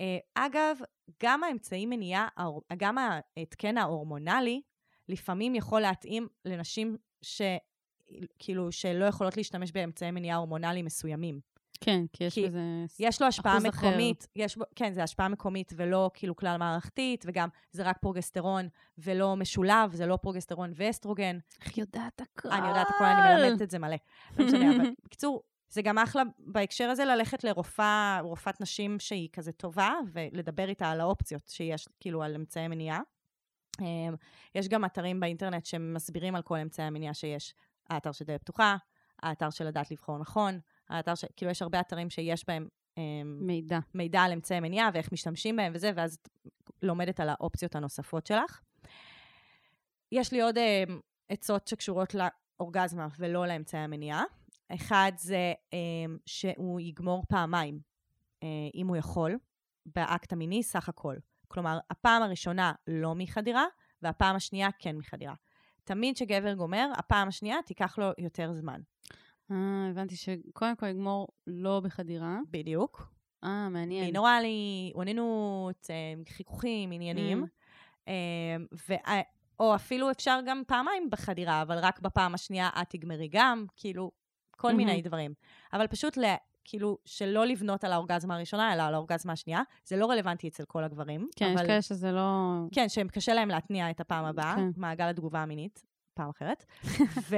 [0.00, 0.78] אה, אגב,
[1.22, 2.28] גם האמצעי מניעה,
[2.76, 4.62] גם ההתקן ההורמונלי,
[5.08, 7.42] לפעמים יכול להתאים לנשים ש...
[8.38, 11.40] כאילו, שלא יכולות להשתמש באמצעי מניעה הורמונליים מסוימים.
[11.84, 12.60] כן, כי יש בזה...
[12.98, 13.88] יש לו השפעה אחוז אחר.
[13.88, 18.68] מקומית, יש כן, זה השפעה מקומית ולא כאילו כלל מערכתית, וגם זה רק פרוגסטרון
[18.98, 21.38] ולא משולב, זה לא פרוגסטרון ואסטרוגן.
[21.64, 22.50] איך יודעת הכל?
[22.50, 23.96] אני יודעת הכל, אני מלמדת את זה מלא.
[24.38, 29.52] לא משנה, אבל בקיצור, זה גם אחלה בהקשר הזה ללכת לרופאה, רופאת נשים שהיא כזה
[29.52, 33.00] טובה, ולדבר איתה על האופציות שיש, כאילו, על אמצעי מניעה.
[33.80, 34.14] אמ,
[34.54, 37.54] יש גם אתרים באינטרנט שמסבירים על כל אמצעי המניעה שיש.
[37.90, 38.76] האתר של דלת פתוחה,
[39.22, 40.60] האתר של לדעת לבחור נכון,
[40.92, 43.78] האתר של, כאילו, יש הרבה אתרים שיש בהם אמ, מידע.
[43.94, 46.28] מידע על אמצעי מניעה ואיך משתמשים בהם וזה, ואז את
[46.82, 48.60] לומדת על האופציות הנוספות שלך.
[50.12, 50.84] יש לי עוד אה,
[51.28, 54.24] עצות שקשורות לאורגזמה ולא לאמצעי המניעה.
[54.74, 55.78] אחד זה אה,
[56.26, 57.80] שהוא יגמור פעמיים,
[58.42, 59.38] אה, אם הוא יכול,
[59.86, 61.16] באקט המיני סך הכל.
[61.48, 63.64] כלומר, הפעם הראשונה לא מחדירה,
[64.02, 65.34] והפעם השנייה כן מחדירה.
[65.84, 68.80] תמיד כשגבר גומר, הפעם השנייה תיקח לו יותר זמן.
[69.52, 72.38] אה, הבנתי שקודם כל יגמור לא בחדירה.
[72.50, 73.12] בדיוק.
[73.44, 74.04] אה, מעניין.
[74.04, 77.44] מינורלי, אוננות, אה, חיכוכים, עניינים.
[77.44, 77.46] Mm.
[78.08, 78.56] אה,
[78.88, 79.20] ו-
[79.60, 84.10] או אפילו אפשר גם פעמיים בחדירה, אבל רק בפעם השנייה את תגמרי גם, כאילו,
[84.50, 84.76] כל מהמם.
[84.78, 85.34] מיני דברים.
[85.72, 86.24] אבל פשוט ל...
[86.64, 89.62] כאילו, שלא לבנות על האורגזמה הראשונה, אלא על האורגזמה השנייה.
[89.84, 91.28] זה לא רלוונטי אצל כל הגברים.
[91.36, 91.66] כן, יש אבל...
[91.66, 92.58] כאלה שזה לא...
[92.72, 94.68] כן, שהם קשה להם להתניע את הפעם הבאה, כן.
[94.76, 95.82] מעגל התגובה המינית,
[96.14, 96.64] פעם אחרת.
[97.28, 97.36] ו...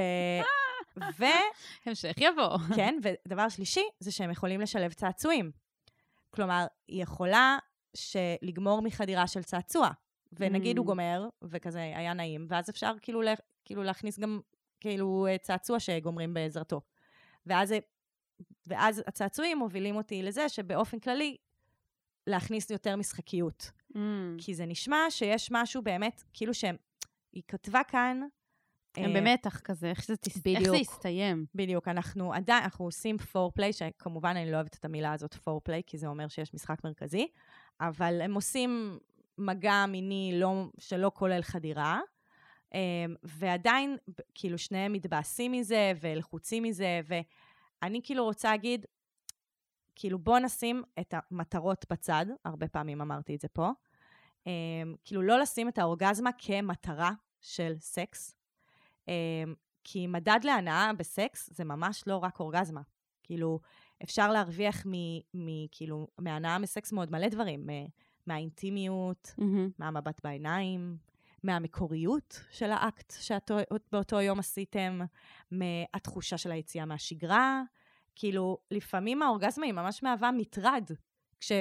[1.19, 1.25] ו...
[1.87, 2.59] המשך יבוא.
[2.77, 5.51] כן, ודבר שלישי, זה שהם יכולים לשלב צעצועים.
[6.31, 7.59] כלומר, היא יכולה
[8.43, 9.91] לגמור מחדירה של צעצוע,
[10.33, 10.79] ונגיד Mm.
[10.79, 14.41] הוא גומר, וכזה היה נעים, ואז אפשר כאילו, לה, כאילו להכניס גם
[14.81, 16.81] כאילו אה, צעצוע שגומרים בעזרתו.
[17.47, 17.75] ואז,
[18.67, 21.37] ואז הצעצועים מובילים אותי לזה שבאופן כללי,
[22.27, 23.71] להכניס יותר משחקיות.
[23.93, 23.97] Mm.
[24.39, 26.77] כי זה נשמע שיש משהו באמת, כאילו שהם...
[27.33, 28.21] היא כתבה כאן...
[28.97, 30.77] הם אה, במתח כזה, איך זה תס- איך זה בדיוק.
[30.77, 31.47] יסתיים.
[31.55, 35.99] בדיוק, אנחנו עדיין, אנחנו עושים פורפליי, שכמובן אני לא אוהבת את המילה הזאת פורפליי, כי
[35.99, 37.29] זה אומר שיש משחק מרכזי,
[37.81, 38.99] אבל הם עושים
[39.39, 42.01] מגע מיני לא, שלא כולל חדירה,
[42.75, 42.79] אמ,
[43.23, 43.97] ועדיין,
[44.35, 47.01] כאילו, שניהם מתבאסים מזה ולחוצים מזה,
[47.83, 48.87] ואני כאילו רוצה להגיד,
[49.97, 53.71] כאילו, בוא נשים את המטרות בצד, הרבה פעמים אמרתי את זה פה,
[54.47, 54.51] אמ,
[55.05, 58.37] כאילו, לא לשים את האורגזמה כמטרה של סקס,
[59.85, 62.81] כי מדד להנאה בסקס זה ממש לא רק אורגזמה.
[63.23, 63.61] כאילו,
[64.03, 64.93] אפשר להרוויח מ,
[65.35, 67.67] מ, כאילו, מהנאה מסקס מאוד מלא דברים,
[68.27, 69.71] מהאינטימיות, מהמם.
[69.79, 70.97] מהמבט בעיניים,
[71.43, 75.01] מהמקוריות של האקט שבאותו יום עשיתם,
[75.51, 77.63] מהתחושה של היציאה מהשגרה.
[78.15, 80.91] כאילו, לפעמים האורגזמה היא ממש מהווה מטרד.
[81.41, 81.53] כש...
[81.53, 81.55] Mm.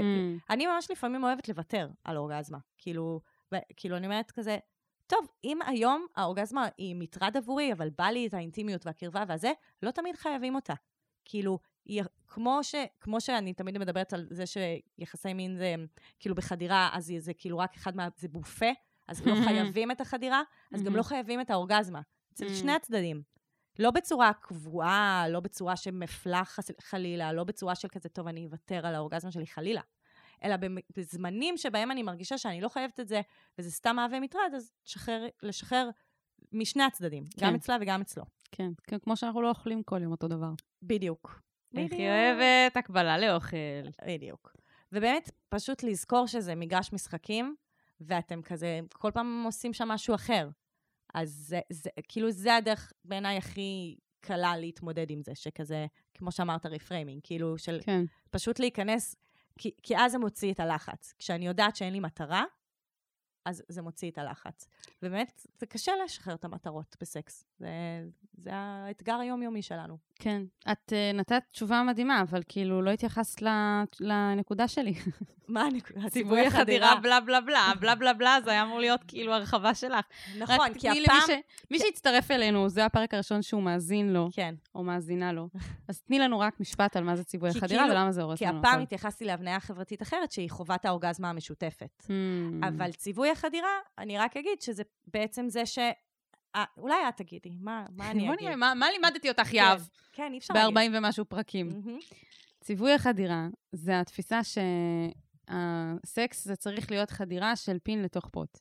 [0.50, 2.58] אני ממש לפעמים אוהבת לוותר על אורגזמה.
[2.78, 3.22] כאילו,
[3.54, 4.58] ו- כאילו אני אומרת כזה,
[5.08, 9.52] טוב, אם היום האורגזמה היא מטרד עבורי, אבל בא לי את האינטימיות והקרבה והזה,
[9.84, 10.74] לא תמיד חייבים אותה.
[11.26, 15.76] כאילו, היא, כמו, ש, כמו שאני תמיד מדברת על זה שיחסי מין זה
[16.20, 18.08] כאילו בחדירה, אז זה, זה כאילו רק אחד מה...
[18.18, 18.70] זה בופה,
[19.08, 20.42] אז לא חייבים את החדירה,
[20.74, 22.02] אז גם לא חייבים את האורגזמה.
[22.34, 22.54] אצל.
[22.56, 23.22] שני הצדדים.
[23.80, 28.88] לא בצורה קבועה, לא בצורה שמפלה חס- חלילה, לא בצורה של כזה, טוב, אני אוותר
[28.88, 29.82] על האורגזמה שלי חלילה.
[30.44, 30.56] אלא
[30.98, 33.22] בזמנים שבהם אני מרגישה שאני לא חייבת את זה,
[33.58, 35.90] וזה סתם מהווה מטרד, אז לשחרר, לשחרר
[36.52, 37.46] משני הצדדים, כן.
[37.46, 38.24] גם אצלה וגם אצלו.
[38.52, 40.50] כן, כן, כמו שאנחנו לא אוכלים כל יום אותו דבר.
[40.82, 41.42] בדיוק.
[41.78, 42.10] איך היא.
[42.10, 43.58] אוהבת הקבלה לאוכל.
[44.08, 44.56] בדיוק.
[44.92, 47.56] ובאמת, פשוט לזכור שזה מגרש משחקים,
[48.02, 50.50] ואתם כזה, כל פעם עושים שם משהו אחר.
[51.14, 56.66] אז זה, זה, כאילו, זה הדרך בעיניי הכי קלה להתמודד עם זה, שכזה, כמו שאמרת,
[56.66, 58.04] reframing, כאילו, של כן.
[58.30, 59.16] פשוט להיכנס,
[59.60, 61.14] כי, כי אז זה מוציא את הלחץ.
[61.20, 62.44] כשאני יודעת שאין לי מטרה,
[63.46, 64.68] אז זה מוציא את הלחץ.
[65.04, 67.46] ובאמת, זה קשה לשחרר את המטרות בסקס.
[67.60, 67.68] זה,
[68.38, 69.98] זה האתגר היומיומי שלנו.
[70.16, 70.42] כן.
[70.72, 73.44] את uh, נתת תשובה מדהימה, אבל כאילו לא התייחסת
[74.00, 74.94] לנקודה שלי.
[75.48, 76.10] מה הנקודה?
[76.14, 80.06] ציווי החדירה, בלה בלה בלה, בלה בלה בלה, זה היה אמור להיות כאילו הרחבה שלך.
[80.38, 81.22] נכון, כי הפעם...
[81.28, 81.30] ש...
[81.72, 84.56] מי שהצטרף אלינו, זה הפרק הראשון שהוא מאזין לו, כן.
[84.76, 85.50] או מאזינה לו.
[85.88, 88.40] אז תני לנו רק משפט על מה זה ציווי כי החדירה כאילו- ולמה זה הורס
[88.40, 88.82] כי לנו הפעם הכל.
[88.82, 92.04] התייחסתי להבניה חברתית אחרת, שהיא חובת האורגזמה המשותפת.
[92.08, 92.68] Hmm.
[92.68, 93.68] אבל ציווי החדירה,
[93.98, 95.80] אני רק אגיד שזה בעצם זה ש...
[96.56, 98.40] אה, אולי את תגידי, מה, מה אני אגיד?
[98.42, 99.82] נראה, מה- מה לימדתי אותך, כן, יהב?
[100.14, 100.94] כן, אי אפשר להגיד.
[100.94, 101.70] ב-40 ומשהו פרקים.
[102.62, 108.58] ציווי החדירה זה התפיסה שהסקס זה צריך להיות חדירה של פין לתוך פוט.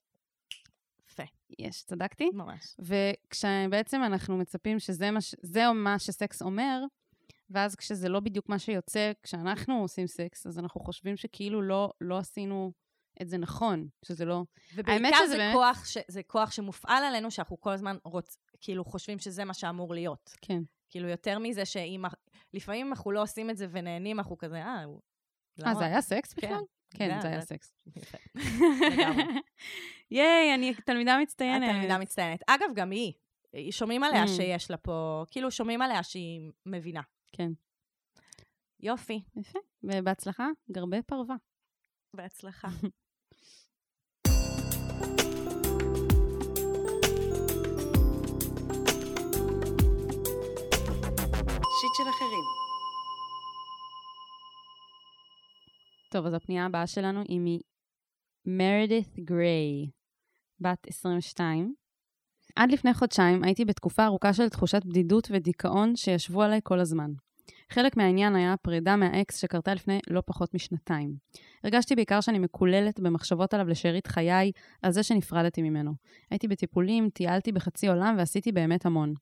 [1.08, 1.22] יפה,
[1.58, 2.30] יש, צדקתי?
[2.34, 2.76] ממש.
[2.78, 5.34] וכשבעצם אנחנו מצפים שזה מה, ש...
[5.42, 6.82] זה מה שסקס אומר,
[7.50, 12.18] ואז כשזה לא בדיוק מה שיוצא, כשאנחנו עושים סקס, אז אנחנו חושבים שכאילו לא, לא
[12.18, 12.72] עשינו
[13.22, 14.42] את זה נכון, שזה לא...
[14.74, 15.98] ובעיקר שזה זה, באמת- כוח ש...
[16.08, 18.36] זה כוח שמופעל עלינו, שאנחנו כל הזמן רוצ...
[18.60, 20.30] כאילו חושבים שזה מה שאמור להיות.
[20.42, 20.62] כן.
[20.90, 22.02] כאילו, יותר מזה שאם...
[22.54, 24.84] לפעמים אנחנו לא עושים את זה ונהנים, אנחנו כזה, אה...
[24.84, 25.00] הוא-
[25.60, 26.46] אה, למה?" זה היה סקס כן.
[26.46, 26.60] בכלל?
[26.94, 27.74] כן, זה- זה היה סקס.
[30.10, 31.68] ייי, אני תלמידה מצטיינת.
[31.68, 32.40] את תלמידה מצטיינת.
[32.46, 33.12] אגב, גם היא.
[33.70, 34.28] שומעים עליה Mm.
[34.28, 35.24] שיש לה פה...
[35.30, 37.00] כאילו, שומעים עליה שהיא מבינה.
[37.32, 37.50] כן.
[38.80, 39.22] יופי.
[39.36, 39.58] יפה.
[39.82, 41.36] ובהצלחה, גרבי פרווה.
[42.16, 42.68] בהצלחה.
[56.12, 57.60] טוב, אז הפנייה הבאה שלנו היא
[58.46, 59.90] ממרדית גריי,
[60.60, 61.74] בת 22.
[62.56, 67.10] עד לפני חודשיים הייתי בתקופה ארוכה של תחושת בדידות ודיכאון שישבו עליי כל הזמן.
[67.72, 71.14] חלק מהעניין היה הפרידה מהאקס שקרתה לפני לא פחות משנתיים.
[71.64, 75.92] הרגשתי בעיקר שאני מקוללת במחשבות עליו לשארית חיי על זה שנפרדתי ממנו.
[76.30, 79.14] הייתי בטיפולים, טיילתי בחצי עולם ועשיתי באמת המון.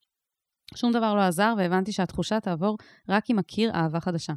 [0.75, 2.77] שום דבר לא עזר והבנתי שהתחושה תעבור
[3.09, 4.33] רק אם אכיר אהבה חדשה.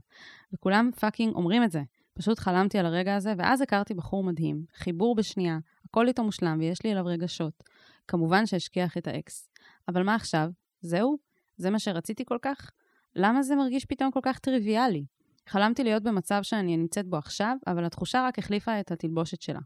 [0.54, 1.82] וכולם fucking אומרים את זה.
[2.14, 6.84] פשוט חלמתי על הרגע הזה, ואז הכרתי בחור מדהים, חיבור בשנייה, הכל איתו מושלם ויש
[6.84, 7.64] לי אליו רגשות.
[8.08, 9.50] כמובן שהשכיח את האקס.
[9.88, 10.50] אבל מה עכשיו?
[10.82, 11.18] זהו?
[11.58, 12.72] זה מה שרציתי כל כך?
[13.16, 15.06] למה זה מרגיש פתאום כל כך טריוויאלי?
[15.48, 19.60] חלמתי להיות במצב שאני נמצאת בו עכשיו, אבל התחושה רק החליפה את התלבושת שלה.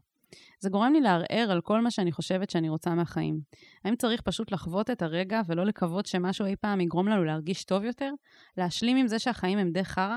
[0.60, 3.40] זה גורם לי לערער על כל מה שאני חושבת שאני רוצה מהחיים.
[3.84, 7.84] האם צריך פשוט לחוות את הרגע ולא לקוות שמשהו אי פעם יגרום לנו להרגיש טוב
[7.84, 8.10] יותר?
[8.56, 10.16] להשלים עם זה שהחיים הם די חרא?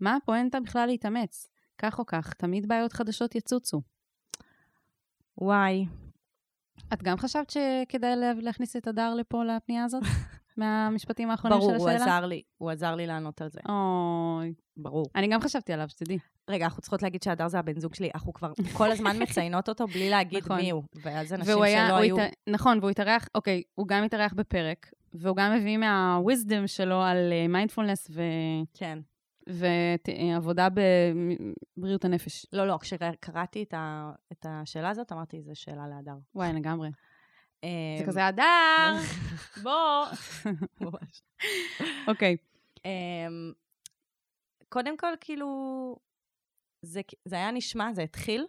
[0.00, 1.48] מה הפואנטה בכלל להתאמץ?
[1.78, 3.82] כך או כך, תמיד בעיות חדשות יצוצו.
[5.38, 5.86] וואי,
[6.92, 10.02] את גם חשבת שכדאי לה- להכניס את הדר לפה, לפנייה הזאת?
[10.56, 12.16] מהמשפטים האחרונים ברור, של הוא השאלה?
[12.16, 15.06] עזר לי, הוא עזר לי לענות על זה, אוי, ברור.
[15.14, 16.18] אני גם חשבתי עליו, שתדעי.
[16.50, 19.86] רגע, אנחנו צריכות להגיד שהדר זה הבן זוג שלי, אנחנו כבר כל הזמן מציינות אותו
[19.86, 20.56] בלי להגיד נכון.
[20.56, 22.20] מי הוא, ואז אנשים היה, שלא הוא היו...
[22.20, 22.32] הת...
[22.46, 28.10] נכון, והוא התארח, אוקיי, הוא גם התארח בפרק, והוא גם מביא מה-wisdom שלו על מיינדפולנס
[28.10, 28.22] ו...
[28.74, 28.98] כן.
[29.48, 30.68] ועבודה
[31.76, 32.46] בבריאות הנפש.
[32.52, 34.12] לא, לא, כשקראתי את, ה...
[34.32, 36.16] את השאלה הזאת, אמרתי, זו שאלה להדר.
[36.34, 36.88] וואי, לגמרי.
[37.62, 37.68] זה
[38.02, 38.94] אמ, כזה, הדר,
[39.62, 40.06] בוא.
[42.08, 42.36] אוקיי.
[42.84, 43.52] אמ,
[44.68, 45.46] קודם כל, כאילו,
[46.82, 48.46] זה, זה היה נשמע, זה התחיל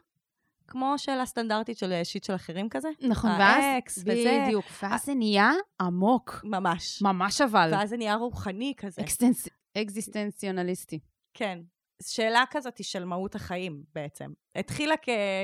[0.67, 2.89] כמו שאלה סטנדרטית של shit של אחרים כזה.
[3.01, 4.41] נכון, ואז, האקס וזה.
[4.45, 6.39] בדיוק, ואז זה נהיה עמוק.
[6.43, 7.01] ממש.
[7.01, 7.69] ממש אבל.
[7.73, 9.01] ואז זה נהיה רוחני כזה.
[9.01, 10.99] אקסטנס- אקזיסטנציונליסטי.
[11.33, 11.59] כן.
[12.03, 14.31] שאלה כזאת של מהות החיים בעצם.
[14.55, 14.95] התחילה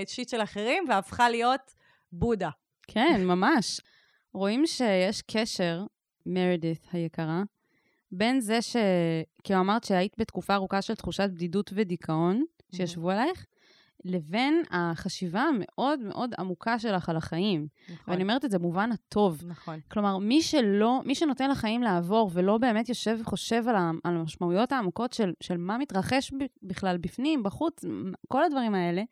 [0.06, 1.74] כשיט של אחרים והפכה להיות
[2.12, 2.50] בודה.
[2.88, 3.82] כן, ממש.
[4.34, 5.86] רואים שיש קשר,
[6.26, 7.44] מרדית היקרה,
[8.12, 8.76] בין זה ש...
[9.44, 12.44] כאילו אמרת שהיית בתקופה ארוכה של תחושת בדידות ודיכאון,
[12.76, 13.46] שישבו עלייך,
[14.06, 17.68] לבין החשיבה המאוד מאוד עמוקה שלך על החיים.
[17.84, 18.14] נכון.
[18.14, 19.42] ואני אומרת את זה במובן הטוב.
[19.48, 19.80] נכון.
[19.92, 25.14] כלומר, מי שלא, מי שנותן לחיים לעבור ולא באמת יושב וחושב על, על המשמעויות העמוקות
[25.14, 26.32] של, של מה מתרחש
[26.64, 27.86] בכלל בפנים, בחוץ,
[28.28, 29.04] כל הדברים האלה,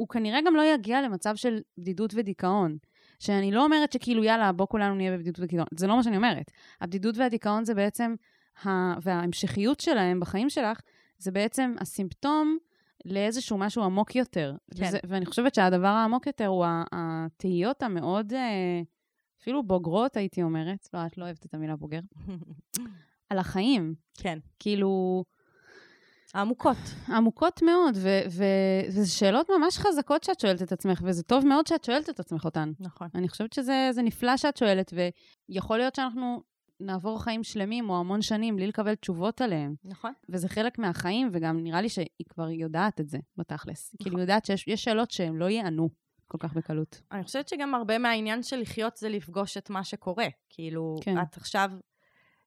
[0.00, 2.76] הוא כנראה גם לא יגיע למצב של בדידות ודיכאון.
[3.18, 5.66] שאני לא אומרת שכאילו, יאללה, בוא כולנו נהיה בבדידות ודיכאון.
[5.74, 6.50] זה לא מה שאני אומרת.
[6.80, 8.14] הבדידות והדיכאון זה בעצם,
[8.64, 8.68] ה...
[9.02, 10.80] וההמשכיות שלהם בחיים שלך,
[11.18, 12.58] זה בעצם הסימפטום
[13.04, 14.54] לאיזשהו משהו עמוק יותר.
[14.76, 14.86] כן.
[14.86, 18.80] וזה, ואני חושבת שהדבר העמוק יותר הוא התהיות המאוד, אה,
[19.42, 22.00] אפילו בוגרות, הייתי אומרת, לא, את לא אוהבת את המילה בוגר,
[23.30, 23.94] על החיים.
[24.14, 24.38] כן.
[24.58, 25.24] כאילו,
[26.34, 26.76] העמוקות.
[27.08, 27.94] עמוקות מאוד,
[28.26, 32.44] וזה שאלות ממש חזקות שאת שואלת את עצמך, וזה טוב מאוד שאת שואלת את עצמך
[32.44, 32.72] אותן.
[32.80, 33.08] נכון.
[33.14, 34.92] אני חושבת שזה זה נפלא שאת שואלת,
[35.48, 36.42] ויכול להיות שאנחנו
[36.80, 39.74] נעבור חיים שלמים או המון שנים בלי לקבל תשובות עליהם.
[39.84, 40.12] נכון.
[40.28, 43.94] וזה חלק מהחיים, וגם נראה לי שהיא כבר יודעת את זה, בתכלס.
[43.98, 44.18] כאילו, נכון.
[44.18, 45.88] היא יודעת שיש יש שאלות שהן לא ייענו
[46.26, 47.00] כל כך בקלות.
[47.12, 50.26] אני חושבת שגם הרבה מהעניין של לחיות זה לפגוש את מה שקורה.
[50.48, 51.22] כאילו, כן.
[51.22, 51.70] את עכשיו,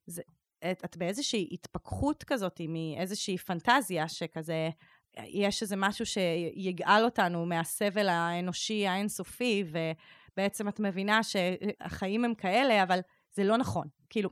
[0.05, 0.21] זה,
[0.71, 4.69] את, את באיזושהי התפכחות כזאת, מאיזושהי פנטזיה שכזה,
[5.17, 12.99] יש איזה משהו שיגאל אותנו מהסבל האנושי האינסופי, ובעצם את מבינה שהחיים הם כאלה, אבל
[13.31, 13.87] זה לא נכון.
[14.09, 14.29] כאילו,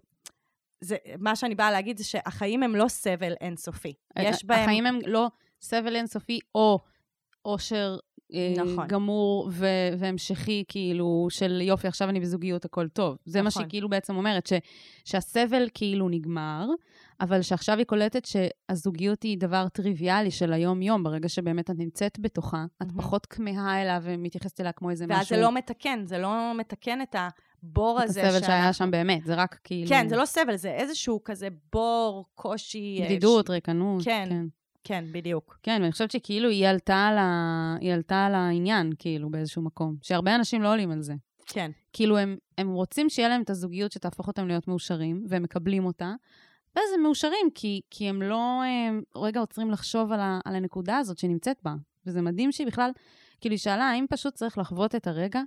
[0.82, 3.94] זה, מה שאני באה להגיד זה שהחיים הם לא סבל אינסופי.
[4.20, 4.64] יש בהם...
[4.64, 5.28] החיים הם לא
[5.62, 6.80] סבל אינסופי או
[7.46, 7.98] אושר
[8.58, 8.88] נכון.
[8.88, 9.66] גמור ו-
[9.98, 13.18] והמשכי, כאילו, של יופי, עכשיו אני בזוגיות, הכל טוב.
[13.26, 13.62] זה מה נכון.
[13.62, 14.54] שהיא כאילו בעצם אומרת, ש-
[15.06, 16.66] שהסבל כאילו נגמר,
[17.22, 22.66] אבל שעכשיו היא קולטת שהזוגיות היא דבר טריוויאלי של היום-יום, ברגע שבאמת את נמצאת בתוכה,
[22.82, 23.02] את מהמם.
[23.02, 25.36] פחות כמהה אליה ומתייחסת אליה כמו איזה ואז משהו...
[25.36, 27.16] זה לא מתקן, זה לא מתקן את
[27.64, 28.28] הבור את הזה.
[28.28, 29.90] הסבל שהיה שם באמת, זה רק כאילו...
[29.90, 32.98] כן, זה לא סבל, זה איזשהו כזה בור, קושי.
[33.02, 34.04] אה, בדידות, ש- ריקנות.
[34.04, 34.26] כן.
[34.30, 34.46] כן.
[34.84, 35.60] כן, בדיוק.
[35.64, 37.76] כן, ואני חושבת שכאילו היא עלתה על, ה...
[37.82, 39.96] היא עלתה על העניין, כאילו, באיזשהו מקום.
[40.02, 41.14] שהרבה אנשים לא עולים על זה.
[41.46, 41.72] כן.
[41.94, 46.14] כאילו, הם, הם רוצים שיהיה להם את הזוגיות שתהפוך אותם להיות מאושרים, והם מקבלים אותה,
[46.76, 50.98] ואז הם מאושרים, כי, כי הם לא הם, רגע עוצרים לחשוב על, ה, על הנקודה
[50.98, 51.74] הזאת שנמצאת בה.
[52.06, 52.92] וזה מדהים שהיא בכלל,
[53.42, 55.42] כאילו, היא שאלה, האם פשוט צריך לחוות את הרגע?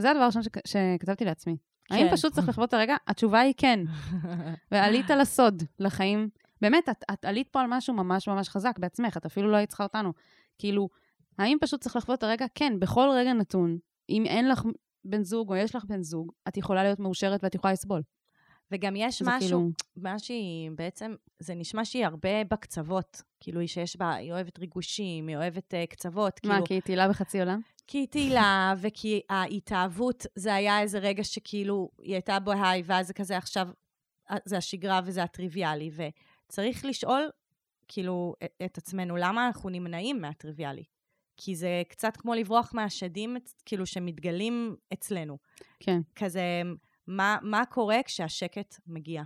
[0.00, 1.56] זה הדבר הראשון שכ- שכתבתי לעצמי.
[1.90, 2.12] האם כן.
[2.16, 2.96] פשוט צריך לחוות את הרגע?
[3.06, 3.80] התשובה היא כן.
[4.72, 6.28] ועלית לסוד, לחיים.
[6.60, 9.68] באמת, את, את עלית פה על משהו ממש ממש חזק בעצמך, את אפילו לא היית
[9.68, 10.12] צריכה אותנו.
[10.58, 10.88] כאילו,
[11.38, 12.46] האם פשוט צריך לחוות את הרגע?
[12.54, 13.78] כן, בכל רגע נתון,
[14.10, 14.62] אם אין לך
[15.04, 18.02] בן זוג או יש לך בן זוג, את יכולה להיות מאושרת ואת יכולה לסבול.
[18.70, 23.22] וגם יש משהו, כאילו- מה שהיא בעצם, זה נשמע שהיא הרבה בקצוות.
[23.40, 26.40] כאילו, היא שיש בה, היא אוהבת ריגושים, היא אוהבת uh, קצוות.
[26.44, 27.60] מה, כאילו, כי היא תהילה בחצי עולם?
[27.86, 33.14] כי היא תהילה, וכי ההתאהבות, זה היה איזה רגע שכאילו, היא הייתה בהיי, ואז זה
[33.14, 33.68] כזה עכשיו,
[34.30, 35.90] אה, זה השגרה וזה הטריוויאלי.
[36.46, 37.30] וצריך לשאול,
[37.88, 40.84] כאילו, את- עצמנו, למה אנחנו נמנעים מהטריוויאלי?
[41.36, 45.38] כי זה קצת כמו לברוח מהשדים, כאילו, שמתגלים אצלנו.
[45.80, 46.62] כן, כזה,
[47.06, 49.22] מה, מה קורה כשהשקט מגיע?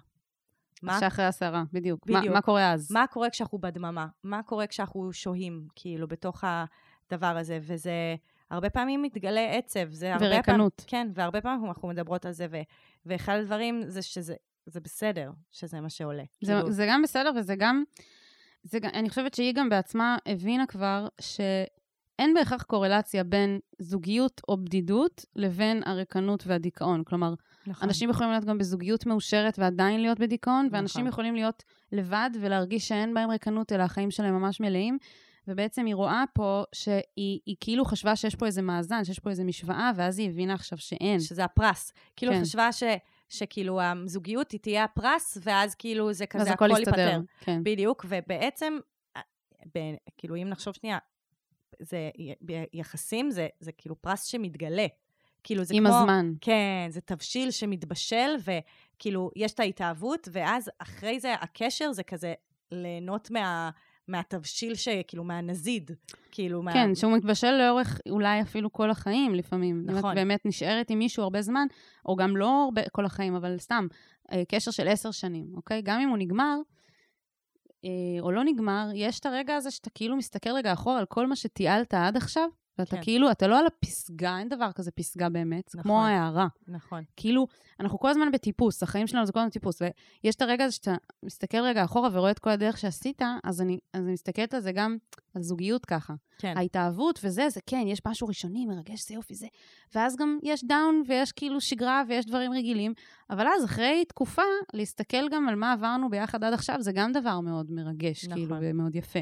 [0.83, 2.07] מה, שאחרי הסערה, בדיוק.
[2.11, 2.35] מה, בדיוק.
[2.35, 2.93] מה קורה אז?
[2.93, 4.07] מה קורה כשאנחנו בדממה?
[4.25, 7.59] מה קורה כשאנחנו שוהים, כאילו, בתוך הדבר הזה?
[7.63, 8.17] וזה,
[8.51, 9.91] הרבה פעמים מתגלה עצב.
[9.91, 10.47] זה הרבה וריקנות.
[10.47, 12.57] פעמים, כן, והרבה פעמים אנחנו מדברות על זה, ו,
[13.07, 14.35] ואחד הדברים זה שזה,
[14.71, 16.25] זה בסדר שזה מה שעולה.
[16.43, 17.83] זה, כאילו, זה גם בסדר, וזה גם,
[18.63, 25.25] זה, אני חושבת שהיא גם בעצמה הבינה כבר שאין בהכרח קורלציה בין זוגיות או בדידות
[25.37, 27.05] לבין הריקנות והדיכאון.
[27.05, 27.35] כלומר,
[27.67, 27.89] נכון.
[27.89, 31.09] אנשים יכולים להיות גם בזוגיות מאושרת ועדיין להיות בדיכאון, ואנשים נכון.
[31.09, 34.99] יכולים להיות לבד ולהרגיש שאין בהם ריקנות, אלא החיים שלהם ממש מלאים.
[35.49, 39.45] ובעצם היא רואה פה שהיא היא כאילו חשבה שיש פה איזה מאזן, שיש פה איזה
[39.45, 41.21] משוואה, ואז היא הבינה עכשיו שאין.
[41.21, 41.93] שזה הפרס.
[42.17, 42.41] כאילו, כן.
[42.41, 42.83] חשבה ש,
[43.31, 46.69] שכאילו הזוגיות היא תהיה הפרס, ואז כאילו זה כזה, הכל.
[46.79, 47.21] ייפתר.
[47.41, 47.65] כן.
[47.65, 48.79] בדיוק, ובעצם,
[49.17, 49.23] אה,
[49.75, 49.79] ב,
[50.19, 50.99] כאילו, אם נחשוב שנייה,
[51.79, 54.87] זה, ביחסים זה, זה כאילו פרס שמתגלה.
[55.43, 55.97] כאילו, זה עם כמו...
[55.97, 56.33] הזמן.
[56.41, 62.35] כן, זה תבשיל שמתבשל, וכאילו, יש את ההתאהבות, ואז אחרי זה הקשר זה כזה
[62.73, 63.71] ליהנות מה,
[64.11, 65.91] מהתבשיל, שכאילו, מהנזיד.
[66.31, 66.73] כאילו, מה...
[66.73, 69.85] כן, שהוא מתבשל לאורך אולי אפילו כל החיים לפעמים.
[69.89, 70.11] אם נכון.
[70.11, 71.67] את באמת נשארת עם מישהו הרבה זמן,
[72.07, 73.87] או גם לא הרבה, כל החיים, אבל סתם,
[74.33, 75.83] אה, קשר של עשר שנים, אוקיי?
[75.83, 76.57] גם אם הוא נגמר,
[77.85, 81.27] אה, או לא נגמר, יש את הרגע הזה שאתה כאילו מסתכל רגע אחורה על כל
[81.27, 82.49] מה שטיילת עד עכשיו,
[82.81, 83.03] ואתה כן.
[83.03, 86.11] כאילו, אתה לא על הפסגה, אין דבר כזה פסגה באמת, זה כמו נכון.
[86.11, 86.47] הערה.
[86.69, 87.05] נכון.
[87.17, 87.47] כאילו,
[87.81, 90.95] אנחנו כל הזמן בטיפוס, החיים שלנו זה כל הזמן טיפוס, ויש את הרגע הזה שאתה
[91.23, 94.73] מסתכל רגע אחורה ורואה את כל הדרך שעשית, אז אני, אז אני מסתכלת על זה
[94.73, 94.97] גם,
[95.35, 96.15] על זוגיות ככה.
[96.39, 96.55] כן.
[96.57, 99.47] ההתאהבות וזה, זה כן, יש משהו ראשוני, מרגש, זה יופי, זה.
[99.95, 102.95] ואז גם יש דאון ויש כאילו שגרה ויש דברים רגילים,
[103.31, 104.43] אבל אז אחרי תקופה,
[104.75, 108.37] להסתכל גם על מה עברנו ביחד עד עכשיו, זה גם דבר מאוד מרגש, נכון.
[108.37, 109.21] כאילו, ומאוד יפה.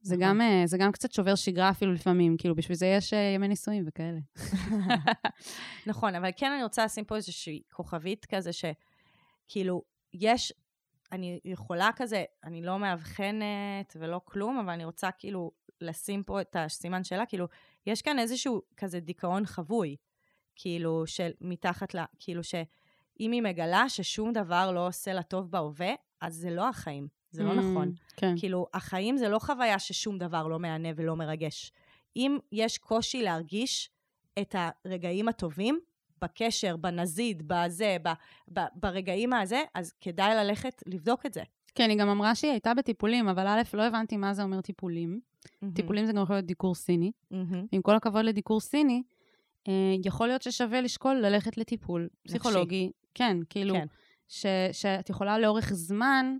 [0.00, 0.16] זה.
[0.18, 3.48] גם, אה, זה גם קצת שובר שגרה אפילו לפעמים, כאילו, בשביל זה יש אה, ימי
[3.48, 4.18] נישואים וכאלה.
[5.86, 9.82] נכון, אבל כן אני רוצה לשים פה איזושהי כוכבית כזה, שכאילו,
[10.12, 10.52] יש,
[11.12, 16.56] אני יכולה כזה, אני לא מאבחנת ולא כלום, אבל אני רוצה כאילו לשים פה את
[16.58, 17.46] הסימן שאלה, כאילו,
[17.86, 19.96] יש כאן איזשהו כזה דיכאון חבוי,
[20.56, 21.98] כאילו, של מתחת ל...
[22.18, 27.08] כאילו, שאם היא מגלה ששום דבר לא עושה לה טוב בהווה, אז זה לא החיים,
[27.30, 27.92] זה לא Mm, נכון.
[28.16, 28.34] כן.
[28.38, 31.72] כאילו, החיים זה לא חוויה ששום דבר לא מהנה ולא מרגש.
[32.16, 33.90] אם יש קושי להרגיש
[34.40, 35.78] את הרגעים הטובים,
[36.22, 38.08] בקשר, בנזיד, בזה, ב,
[38.52, 41.42] ב, ברגעים הזה, אז כדאי ללכת לבדוק את זה.
[41.74, 45.20] כן, היא גם אמרה שהיא הייתה בטיפולים, אבל א', לא הבנתי מה זה אומר טיפולים.
[45.74, 47.12] טיפולים זה גם יכול להיות דיקור סיני.
[47.30, 47.66] מהמם.
[47.72, 49.02] עם כל הכבוד לדיקור סיני,
[49.68, 49.72] אה,
[50.04, 52.90] יכול להיות ששווה לשקול ללכת לטיפול פסיכולוגי.
[53.14, 53.86] כן, כאילו, כן.
[54.28, 56.36] ש, שאת יכולה לאורך זמן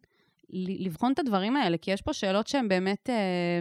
[0.50, 3.10] לבחון את הדברים האלה, כי יש פה שאלות שהן באמת...
[3.10, 3.60] אה,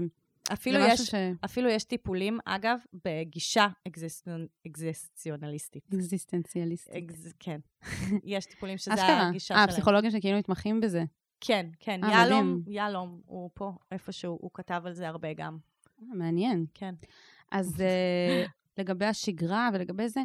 [0.53, 1.15] אפילו יש, ש...
[1.45, 3.67] אפילו יש טיפולים, אגב, בגישה
[4.67, 5.83] אקזיסציונליסטית.
[5.93, 6.95] אקזיסטנציאליסטית.
[6.95, 7.33] אקז...
[7.39, 7.59] כן.
[8.23, 8.93] יש טיפולים שזה.
[8.93, 9.67] הגישה אה, שלהם.
[9.67, 11.03] פסיכולוגים שכאילו מתמחים בזה.
[11.41, 12.03] כן, כן.
[12.03, 12.61] אה, יהלום.
[12.67, 15.57] יהלום, הוא פה, איפשהו, הוא כתב על זה הרבה גם.
[16.01, 16.65] אה, מעניין.
[16.73, 16.95] כן.
[17.51, 18.45] אז אה,
[18.77, 20.21] לגבי השגרה ולגבי זה,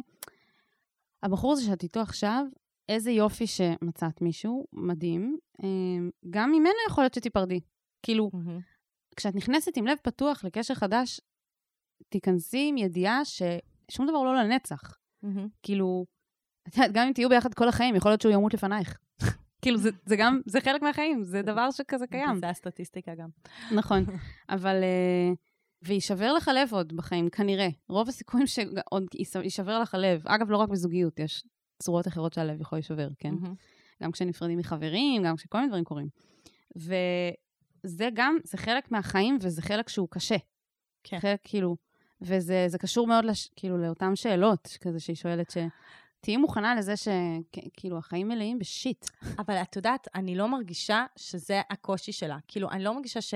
[1.23, 2.45] הבחור הזה שאת איתו עכשיו,
[2.89, 5.37] איזה יופי שמצאת מישהו, מדהים.
[5.63, 5.67] אה,
[6.29, 7.59] גם ממנו יכול להיות שתיפרדי.
[8.03, 8.59] כאילו, מהמם.
[9.15, 11.21] כשאת נכנסת עם לב פתוח לקשר חדש,
[12.09, 14.97] תיכנסי עם ידיעה ששום דבר הוא לא לנצח.
[15.23, 15.47] מהמם.
[15.63, 16.05] כאילו,
[16.67, 18.97] את יודעת, גם אם תהיו ביחד כל החיים, יכול להיות שהוא ימות לפנייך.
[19.61, 22.39] כאילו, זה, זה גם, זה חלק מהחיים, זה דבר שכזה קיים.
[22.39, 23.29] זה הסטטיסטיקה גם.
[23.75, 24.05] נכון.
[24.55, 24.83] אבל...
[24.83, 25.33] אה,
[25.85, 27.67] ויישבר לך לב עוד בחיים, כנראה.
[27.89, 29.05] רוב הסיכויים שעוד
[29.43, 30.27] יישבר לך לב.
[30.27, 31.43] אגב, לא רק בזוגיות, יש
[31.83, 33.33] צורות אחרות שהלב יכול להישבר, כן?
[33.33, 33.55] מהמם.
[34.03, 36.07] גם כשנפרדים מחברים, גם כשכל מיני דברים קורים.
[36.75, 40.35] וזה גם, זה חלק מהחיים, וזה חלק שהוא קשה.
[41.03, 41.19] כן.
[41.19, 41.75] חלק, כאילו,
[42.21, 45.57] וזה זה קשור מאוד, לש, כאילו, לאותן שאלות, כזה שהיא שואלת, ש...
[46.21, 49.09] תהיי מוכנה לזה שכאילו החיים מלאים בשיט.
[49.39, 52.37] אבל את יודעת, אני לא מרגישה שזה הקושי שלה.
[52.47, 53.33] כאילו, אני לא מרגישה ש...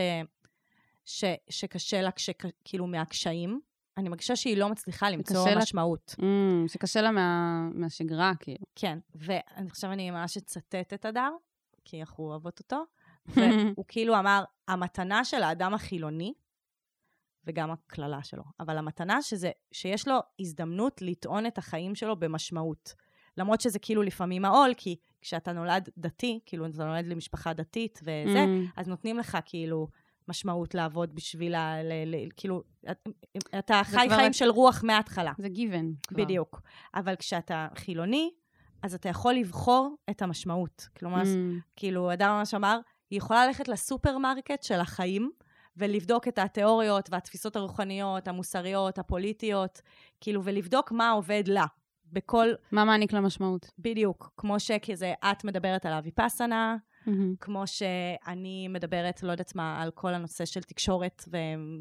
[1.06, 1.24] ש...
[1.50, 2.30] שקשה לה כש...
[2.64, 3.62] כאילו מהקשיים.
[3.98, 6.16] אני מרגישה שהיא לא מצליחה למצוא שקשה לה- משמעות.
[6.20, 6.24] Mm,
[6.68, 8.66] שקשה לה מה, מהשגרה, כאילו.
[8.76, 11.30] כן, ועכשיו אני ממש אצטט את הדר,
[11.86, 12.84] כי אנחנו אוהבות אותו,
[13.76, 16.34] והוא כאילו אמר, המתנה של האדם החילוני,
[17.46, 22.94] וגם הקללה שלו, אבל המתנה שזה, שיש לו הזדמנות לטעון את החיים שלו במשמעות.
[23.38, 28.46] למרות שזה כאילו לפעמים העול, כי כשאתה נולד דתי, כאילו אתה נולד למשפחה דתית וזה,
[28.46, 28.72] Mm.
[28.78, 29.88] אז נותנים לך כאילו
[30.28, 31.84] משמעות לעבוד בשביל ה...
[31.84, 33.10] ל, ל, כאילו, את-
[33.60, 35.34] אתה חי כבר חיים את- של רוח מההתחלה.
[35.38, 35.93] זה גיוון.
[36.08, 36.24] כבר.
[36.24, 36.62] בדיוק.
[36.95, 38.32] אבל כשאתה חילוני,
[38.84, 40.88] אז אתה יכול לבחור את המשמעות.
[40.99, 41.26] כלומר, mm.
[41.26, 41.62] Mm.
[41.76, 42.80] כאילו, אדם ממש אמר,
[43.10, 45.32] היא יכולה ללכת לסופרמרקט של החיים,
[45.78, 49.82] ולבדוק את התיאוריות והתפיסות הרוחניות, המוסריות, הפוליטיות,
[50.22, 51.66] כאילו, ולבדוק מה עובד לה.
[52.12, 53.72] בכל, מה מעניק לה משמעות?
[53.80, 56.76] בדיוק, כמו שכזה, את מדברת על הוויפאסנה,
[57.08, 57.36] מהמם.
[57.39, 61.24] כמו שאני מדברת, לא יודעת מה, על כל הנושא של תקשורת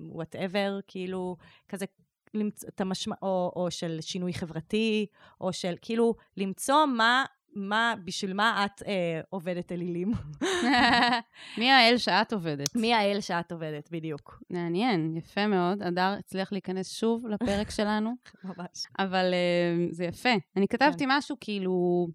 [0.07, 1.37] ווואטאבר, כאילו,
[1.69, 1.87] כזה,
[2.35, 3.17] למצוא את המשמע...
[3.23, 5.07] או, או של שינוי חברתי,
[5.41, 7.25] או של, כאילו, למצוא מה
[7.57, 10.13] מה, בשביל מה את אה, עובדת אלילים?
[11.59, 12.77] מי האל שאת עובדת?
[12.77, 14.43] מי האל שאת עובדת, בדיוק.
[14.51, 15.83] מעניין, יפה מאוד.
[15.83, 18.15] הדר הצליח להיכנס שוב לפרק שלנו,
[18.45, 18.85] ממש.
[18.99, 20.35] אבל uh, זה יפה.
[20.57, 22.07] אני כתבתי משהו כאילו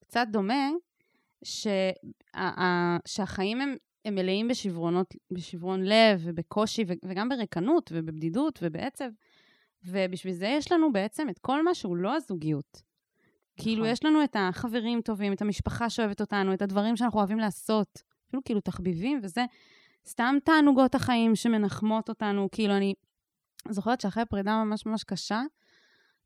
[0.00, 0.70] קצת דומה,
[1.44, 1.66] ש,
[2.34, 9.08] ה, ה, שהחיים הם, הם מלאים בשברונות, בשברון לב ובקושי, ו, וגם בריקנות ובבדידות ובעצב,
[9.84, 12.82] ובשביל זה יש לנו בעצם את כל מה שהוא לא הזוגיות.
[13.56, 13.92] כאילו, נכון.
[13.92, 18.44] יש לנו את החברים טובים, את המשפחה שאוהבת אותנו, את הדברים שאנחנו אוהבים לעשות, אפילו
[18.44, 19.44] כאילו תחביבים וזה.
[20.06, 22.48] סתם תענוגות החיים שמנחמות אותנו.
[22.52, 22.94] כאילו, אני
[23.68, 25.42] זוכרת שאחרי פרידה ממש ממש קשה,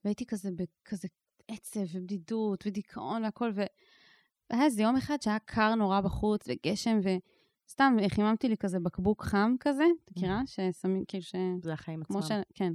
[0.05, 1.09] והייתי כזה בכזה
[1.49, 3.63] עצב ובדידות ודיכאון והכל, ו...
[4.51, 6.99] והיה איזה יום אחד שהיה קר נורא בחוץ וגשם,
[7.67, 10.41] וסתם חיממתי לי כזה בקבוק חם כזה, את מכירה?
[10.47, 11.35] ששמים, כאילו ש...
[11.63, 12.23] זה החיים עצמם.
[12.23, 12.33] ש...
[12.55, 12.73] כן.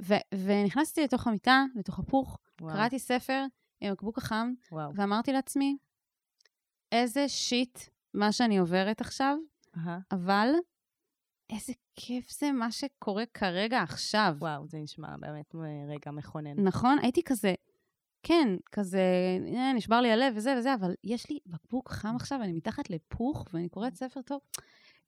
[0.00, 0.14] ו...
[0.34, 3.44] ונכנסתי לתוך המיטה, לתוך הפוך, וואו, קראתי ספר
[3.80, 4.94] עם הקבוק החם, וואו.
[4.94, 5.76] ואמרתי לעצמי,
[6.92, 7.78] איזה שיט
[8.14, 9.36] מה שאני עוברת עכשיו,
[9.76, 9.98] אהה.
[10.12, 10.48] אבל
[11.50, 14.36] איזה כיף זה מה שקורה כרגע עכשיו.
[14.38, 15.54] וואו, זה נשמע באמת
[15.88, 16.60] רגע מכונן.
[16.60, 16.98] נכון?
[17.02, 17.54] הייתי כזה,
[18.26, 19.02] כן, כזה,
[19.56, 23.46] אה, נשבר לי הלב וזה וזה, אבל יש לי בקבוק חם עכשיו, אני מתחת לפוך,
[23.52, 24.40] ואני קוראת ספר טוב.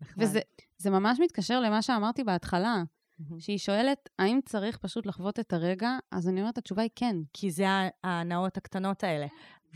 [0.01, 0.25] נחמד.
[0.25, 0.41] וזה
[0.79, 2.83] זה ממש מתקשר למה שאמרתי בהתחלה,
[3.19, 3.41] מהמם.
[3.41, 5.91] שהיא שואלת, האם צריך פשוט לחוות את הרגע?
[6.11, 7.17] אז אני אומרת, התשובה היא כן.
[7.33, 7.67] כי זה
[8.05, 9.27] ההנאות הקטנות האלה.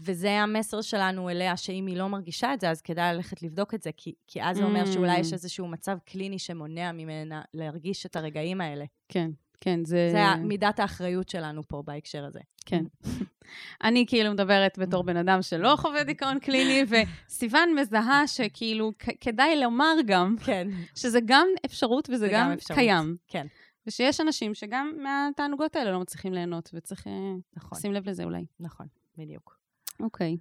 [0.05, 3.83] וזה המסר שלנו אליה, שאם היא לא מרגישה את זה, אז כדאי ללכת לבדוק את
[3.83, 5.33] זה, כי, כי אז זה אומר שאולי יש Mm.
[5.33, 8.85] איזשהו מצב קליני שמונע ממנה להרגיש את הרגעים האלה.
[9.09, 9.31] כן,
[9.61, 10.09] כן, זה...
[10.13, 12.41] זה מידת האחריות שלנו פה בהקשר הזה.
[12.67, 12.85] כן.
[13.85, 16.83] אני כאילו מדברת בתור בן אדם שלא חווה דיכאון קליני,
[17.29, 22.79] וסיוון מזהה שכאילו כדאי לומר גם, כן, שזה גם אפשרות וזה זה גם, גם אפשרות.
[22.79, 23.17] קיים.
[23.29, 23.47] כן,
[23.87, 27.13] ושיש אנשים שגם מהתענוגות האלה לא מצליחים ליהנות, וצריך אה,
[27.57, 28.45] נכון, לשים לב לזה אולי.
[28.61, 28.87] נכון,
[29.17, 29.59] בדיוק.
[30.01, 30.37] אוקיי,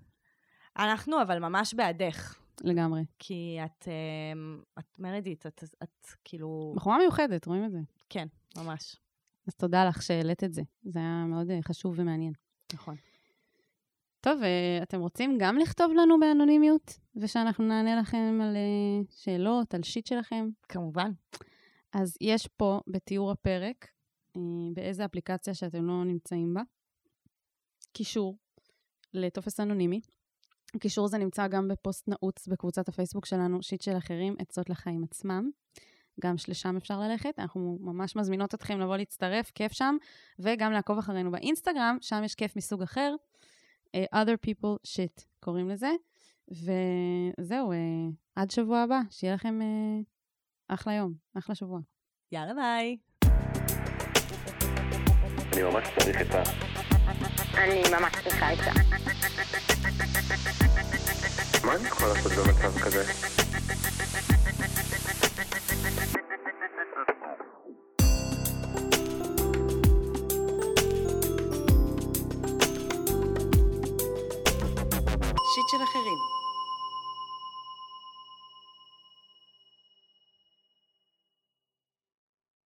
[0.77, 3.01] אנחנו אבל ממש בעדך, לגמרי.
[3.19, 7.79] כי את, אמ, את מרדיט, את, את כאילו, בחורה מיוחדת, רואים את זה.
[8.09, 8.95] כן, ממש,
[9.49, 10.61] אז תודה לך שהעלית את זה.
[10.83, 12.33] זה היה מאוד אה, חשוב ומעניין.
[12.73, 12.95] נכון.
[14.21, 19.83] טוב, אה, אתם רוצים גם לכתוב לנו באנונימיות, ושאנחנו נענה לכם על אה, שאלות, על
[19.83, 20.49] שיט שלכם?
[20.69, 21.11] כמובן.
[21.93, 23.87] אז יש פה בתיאור הפרק,
[24.73, 26.61] באיזה אפליקציה שאתם לא נמצאים בה,
[27.93, 28.37] קישור
[29.13, 30.01] לטופס אנונימי.
[30.75, 35.49] הקישור הזה נמצא גם בפוסט נעוץ בקבוצת הפייסבוק שלנו, שיט של אחרים, עצות לחיים עצמם.
[36.21, 39.95] גם לשם אפשר ללכת, אנחנו ממש מזמינות אתכם לבוא להצטרף, כיף שם,
[40.39, 43.15] וגם לעקוב אחרינו באינסטגרם, שם יש כיף מסוג אחר,
[43.95, 45.91] אה, other people shit קוראים לזה.
[46.51, 47.77] וזהו, אה,
[48.35, 49.99] עד שבוע הבא, שיהיה לכם אה,
[50.67, 51.79] אחלה יום, אחלה שבוע.
[52.31, 52.97] יאללה ביי.
[55.53, 56.43] אני ממש צריך את ה...
[57.57, 58.71] אני ממש צריכה עצה.
[61.65, 63.03] מה אני יכול לעשות במצב כזה?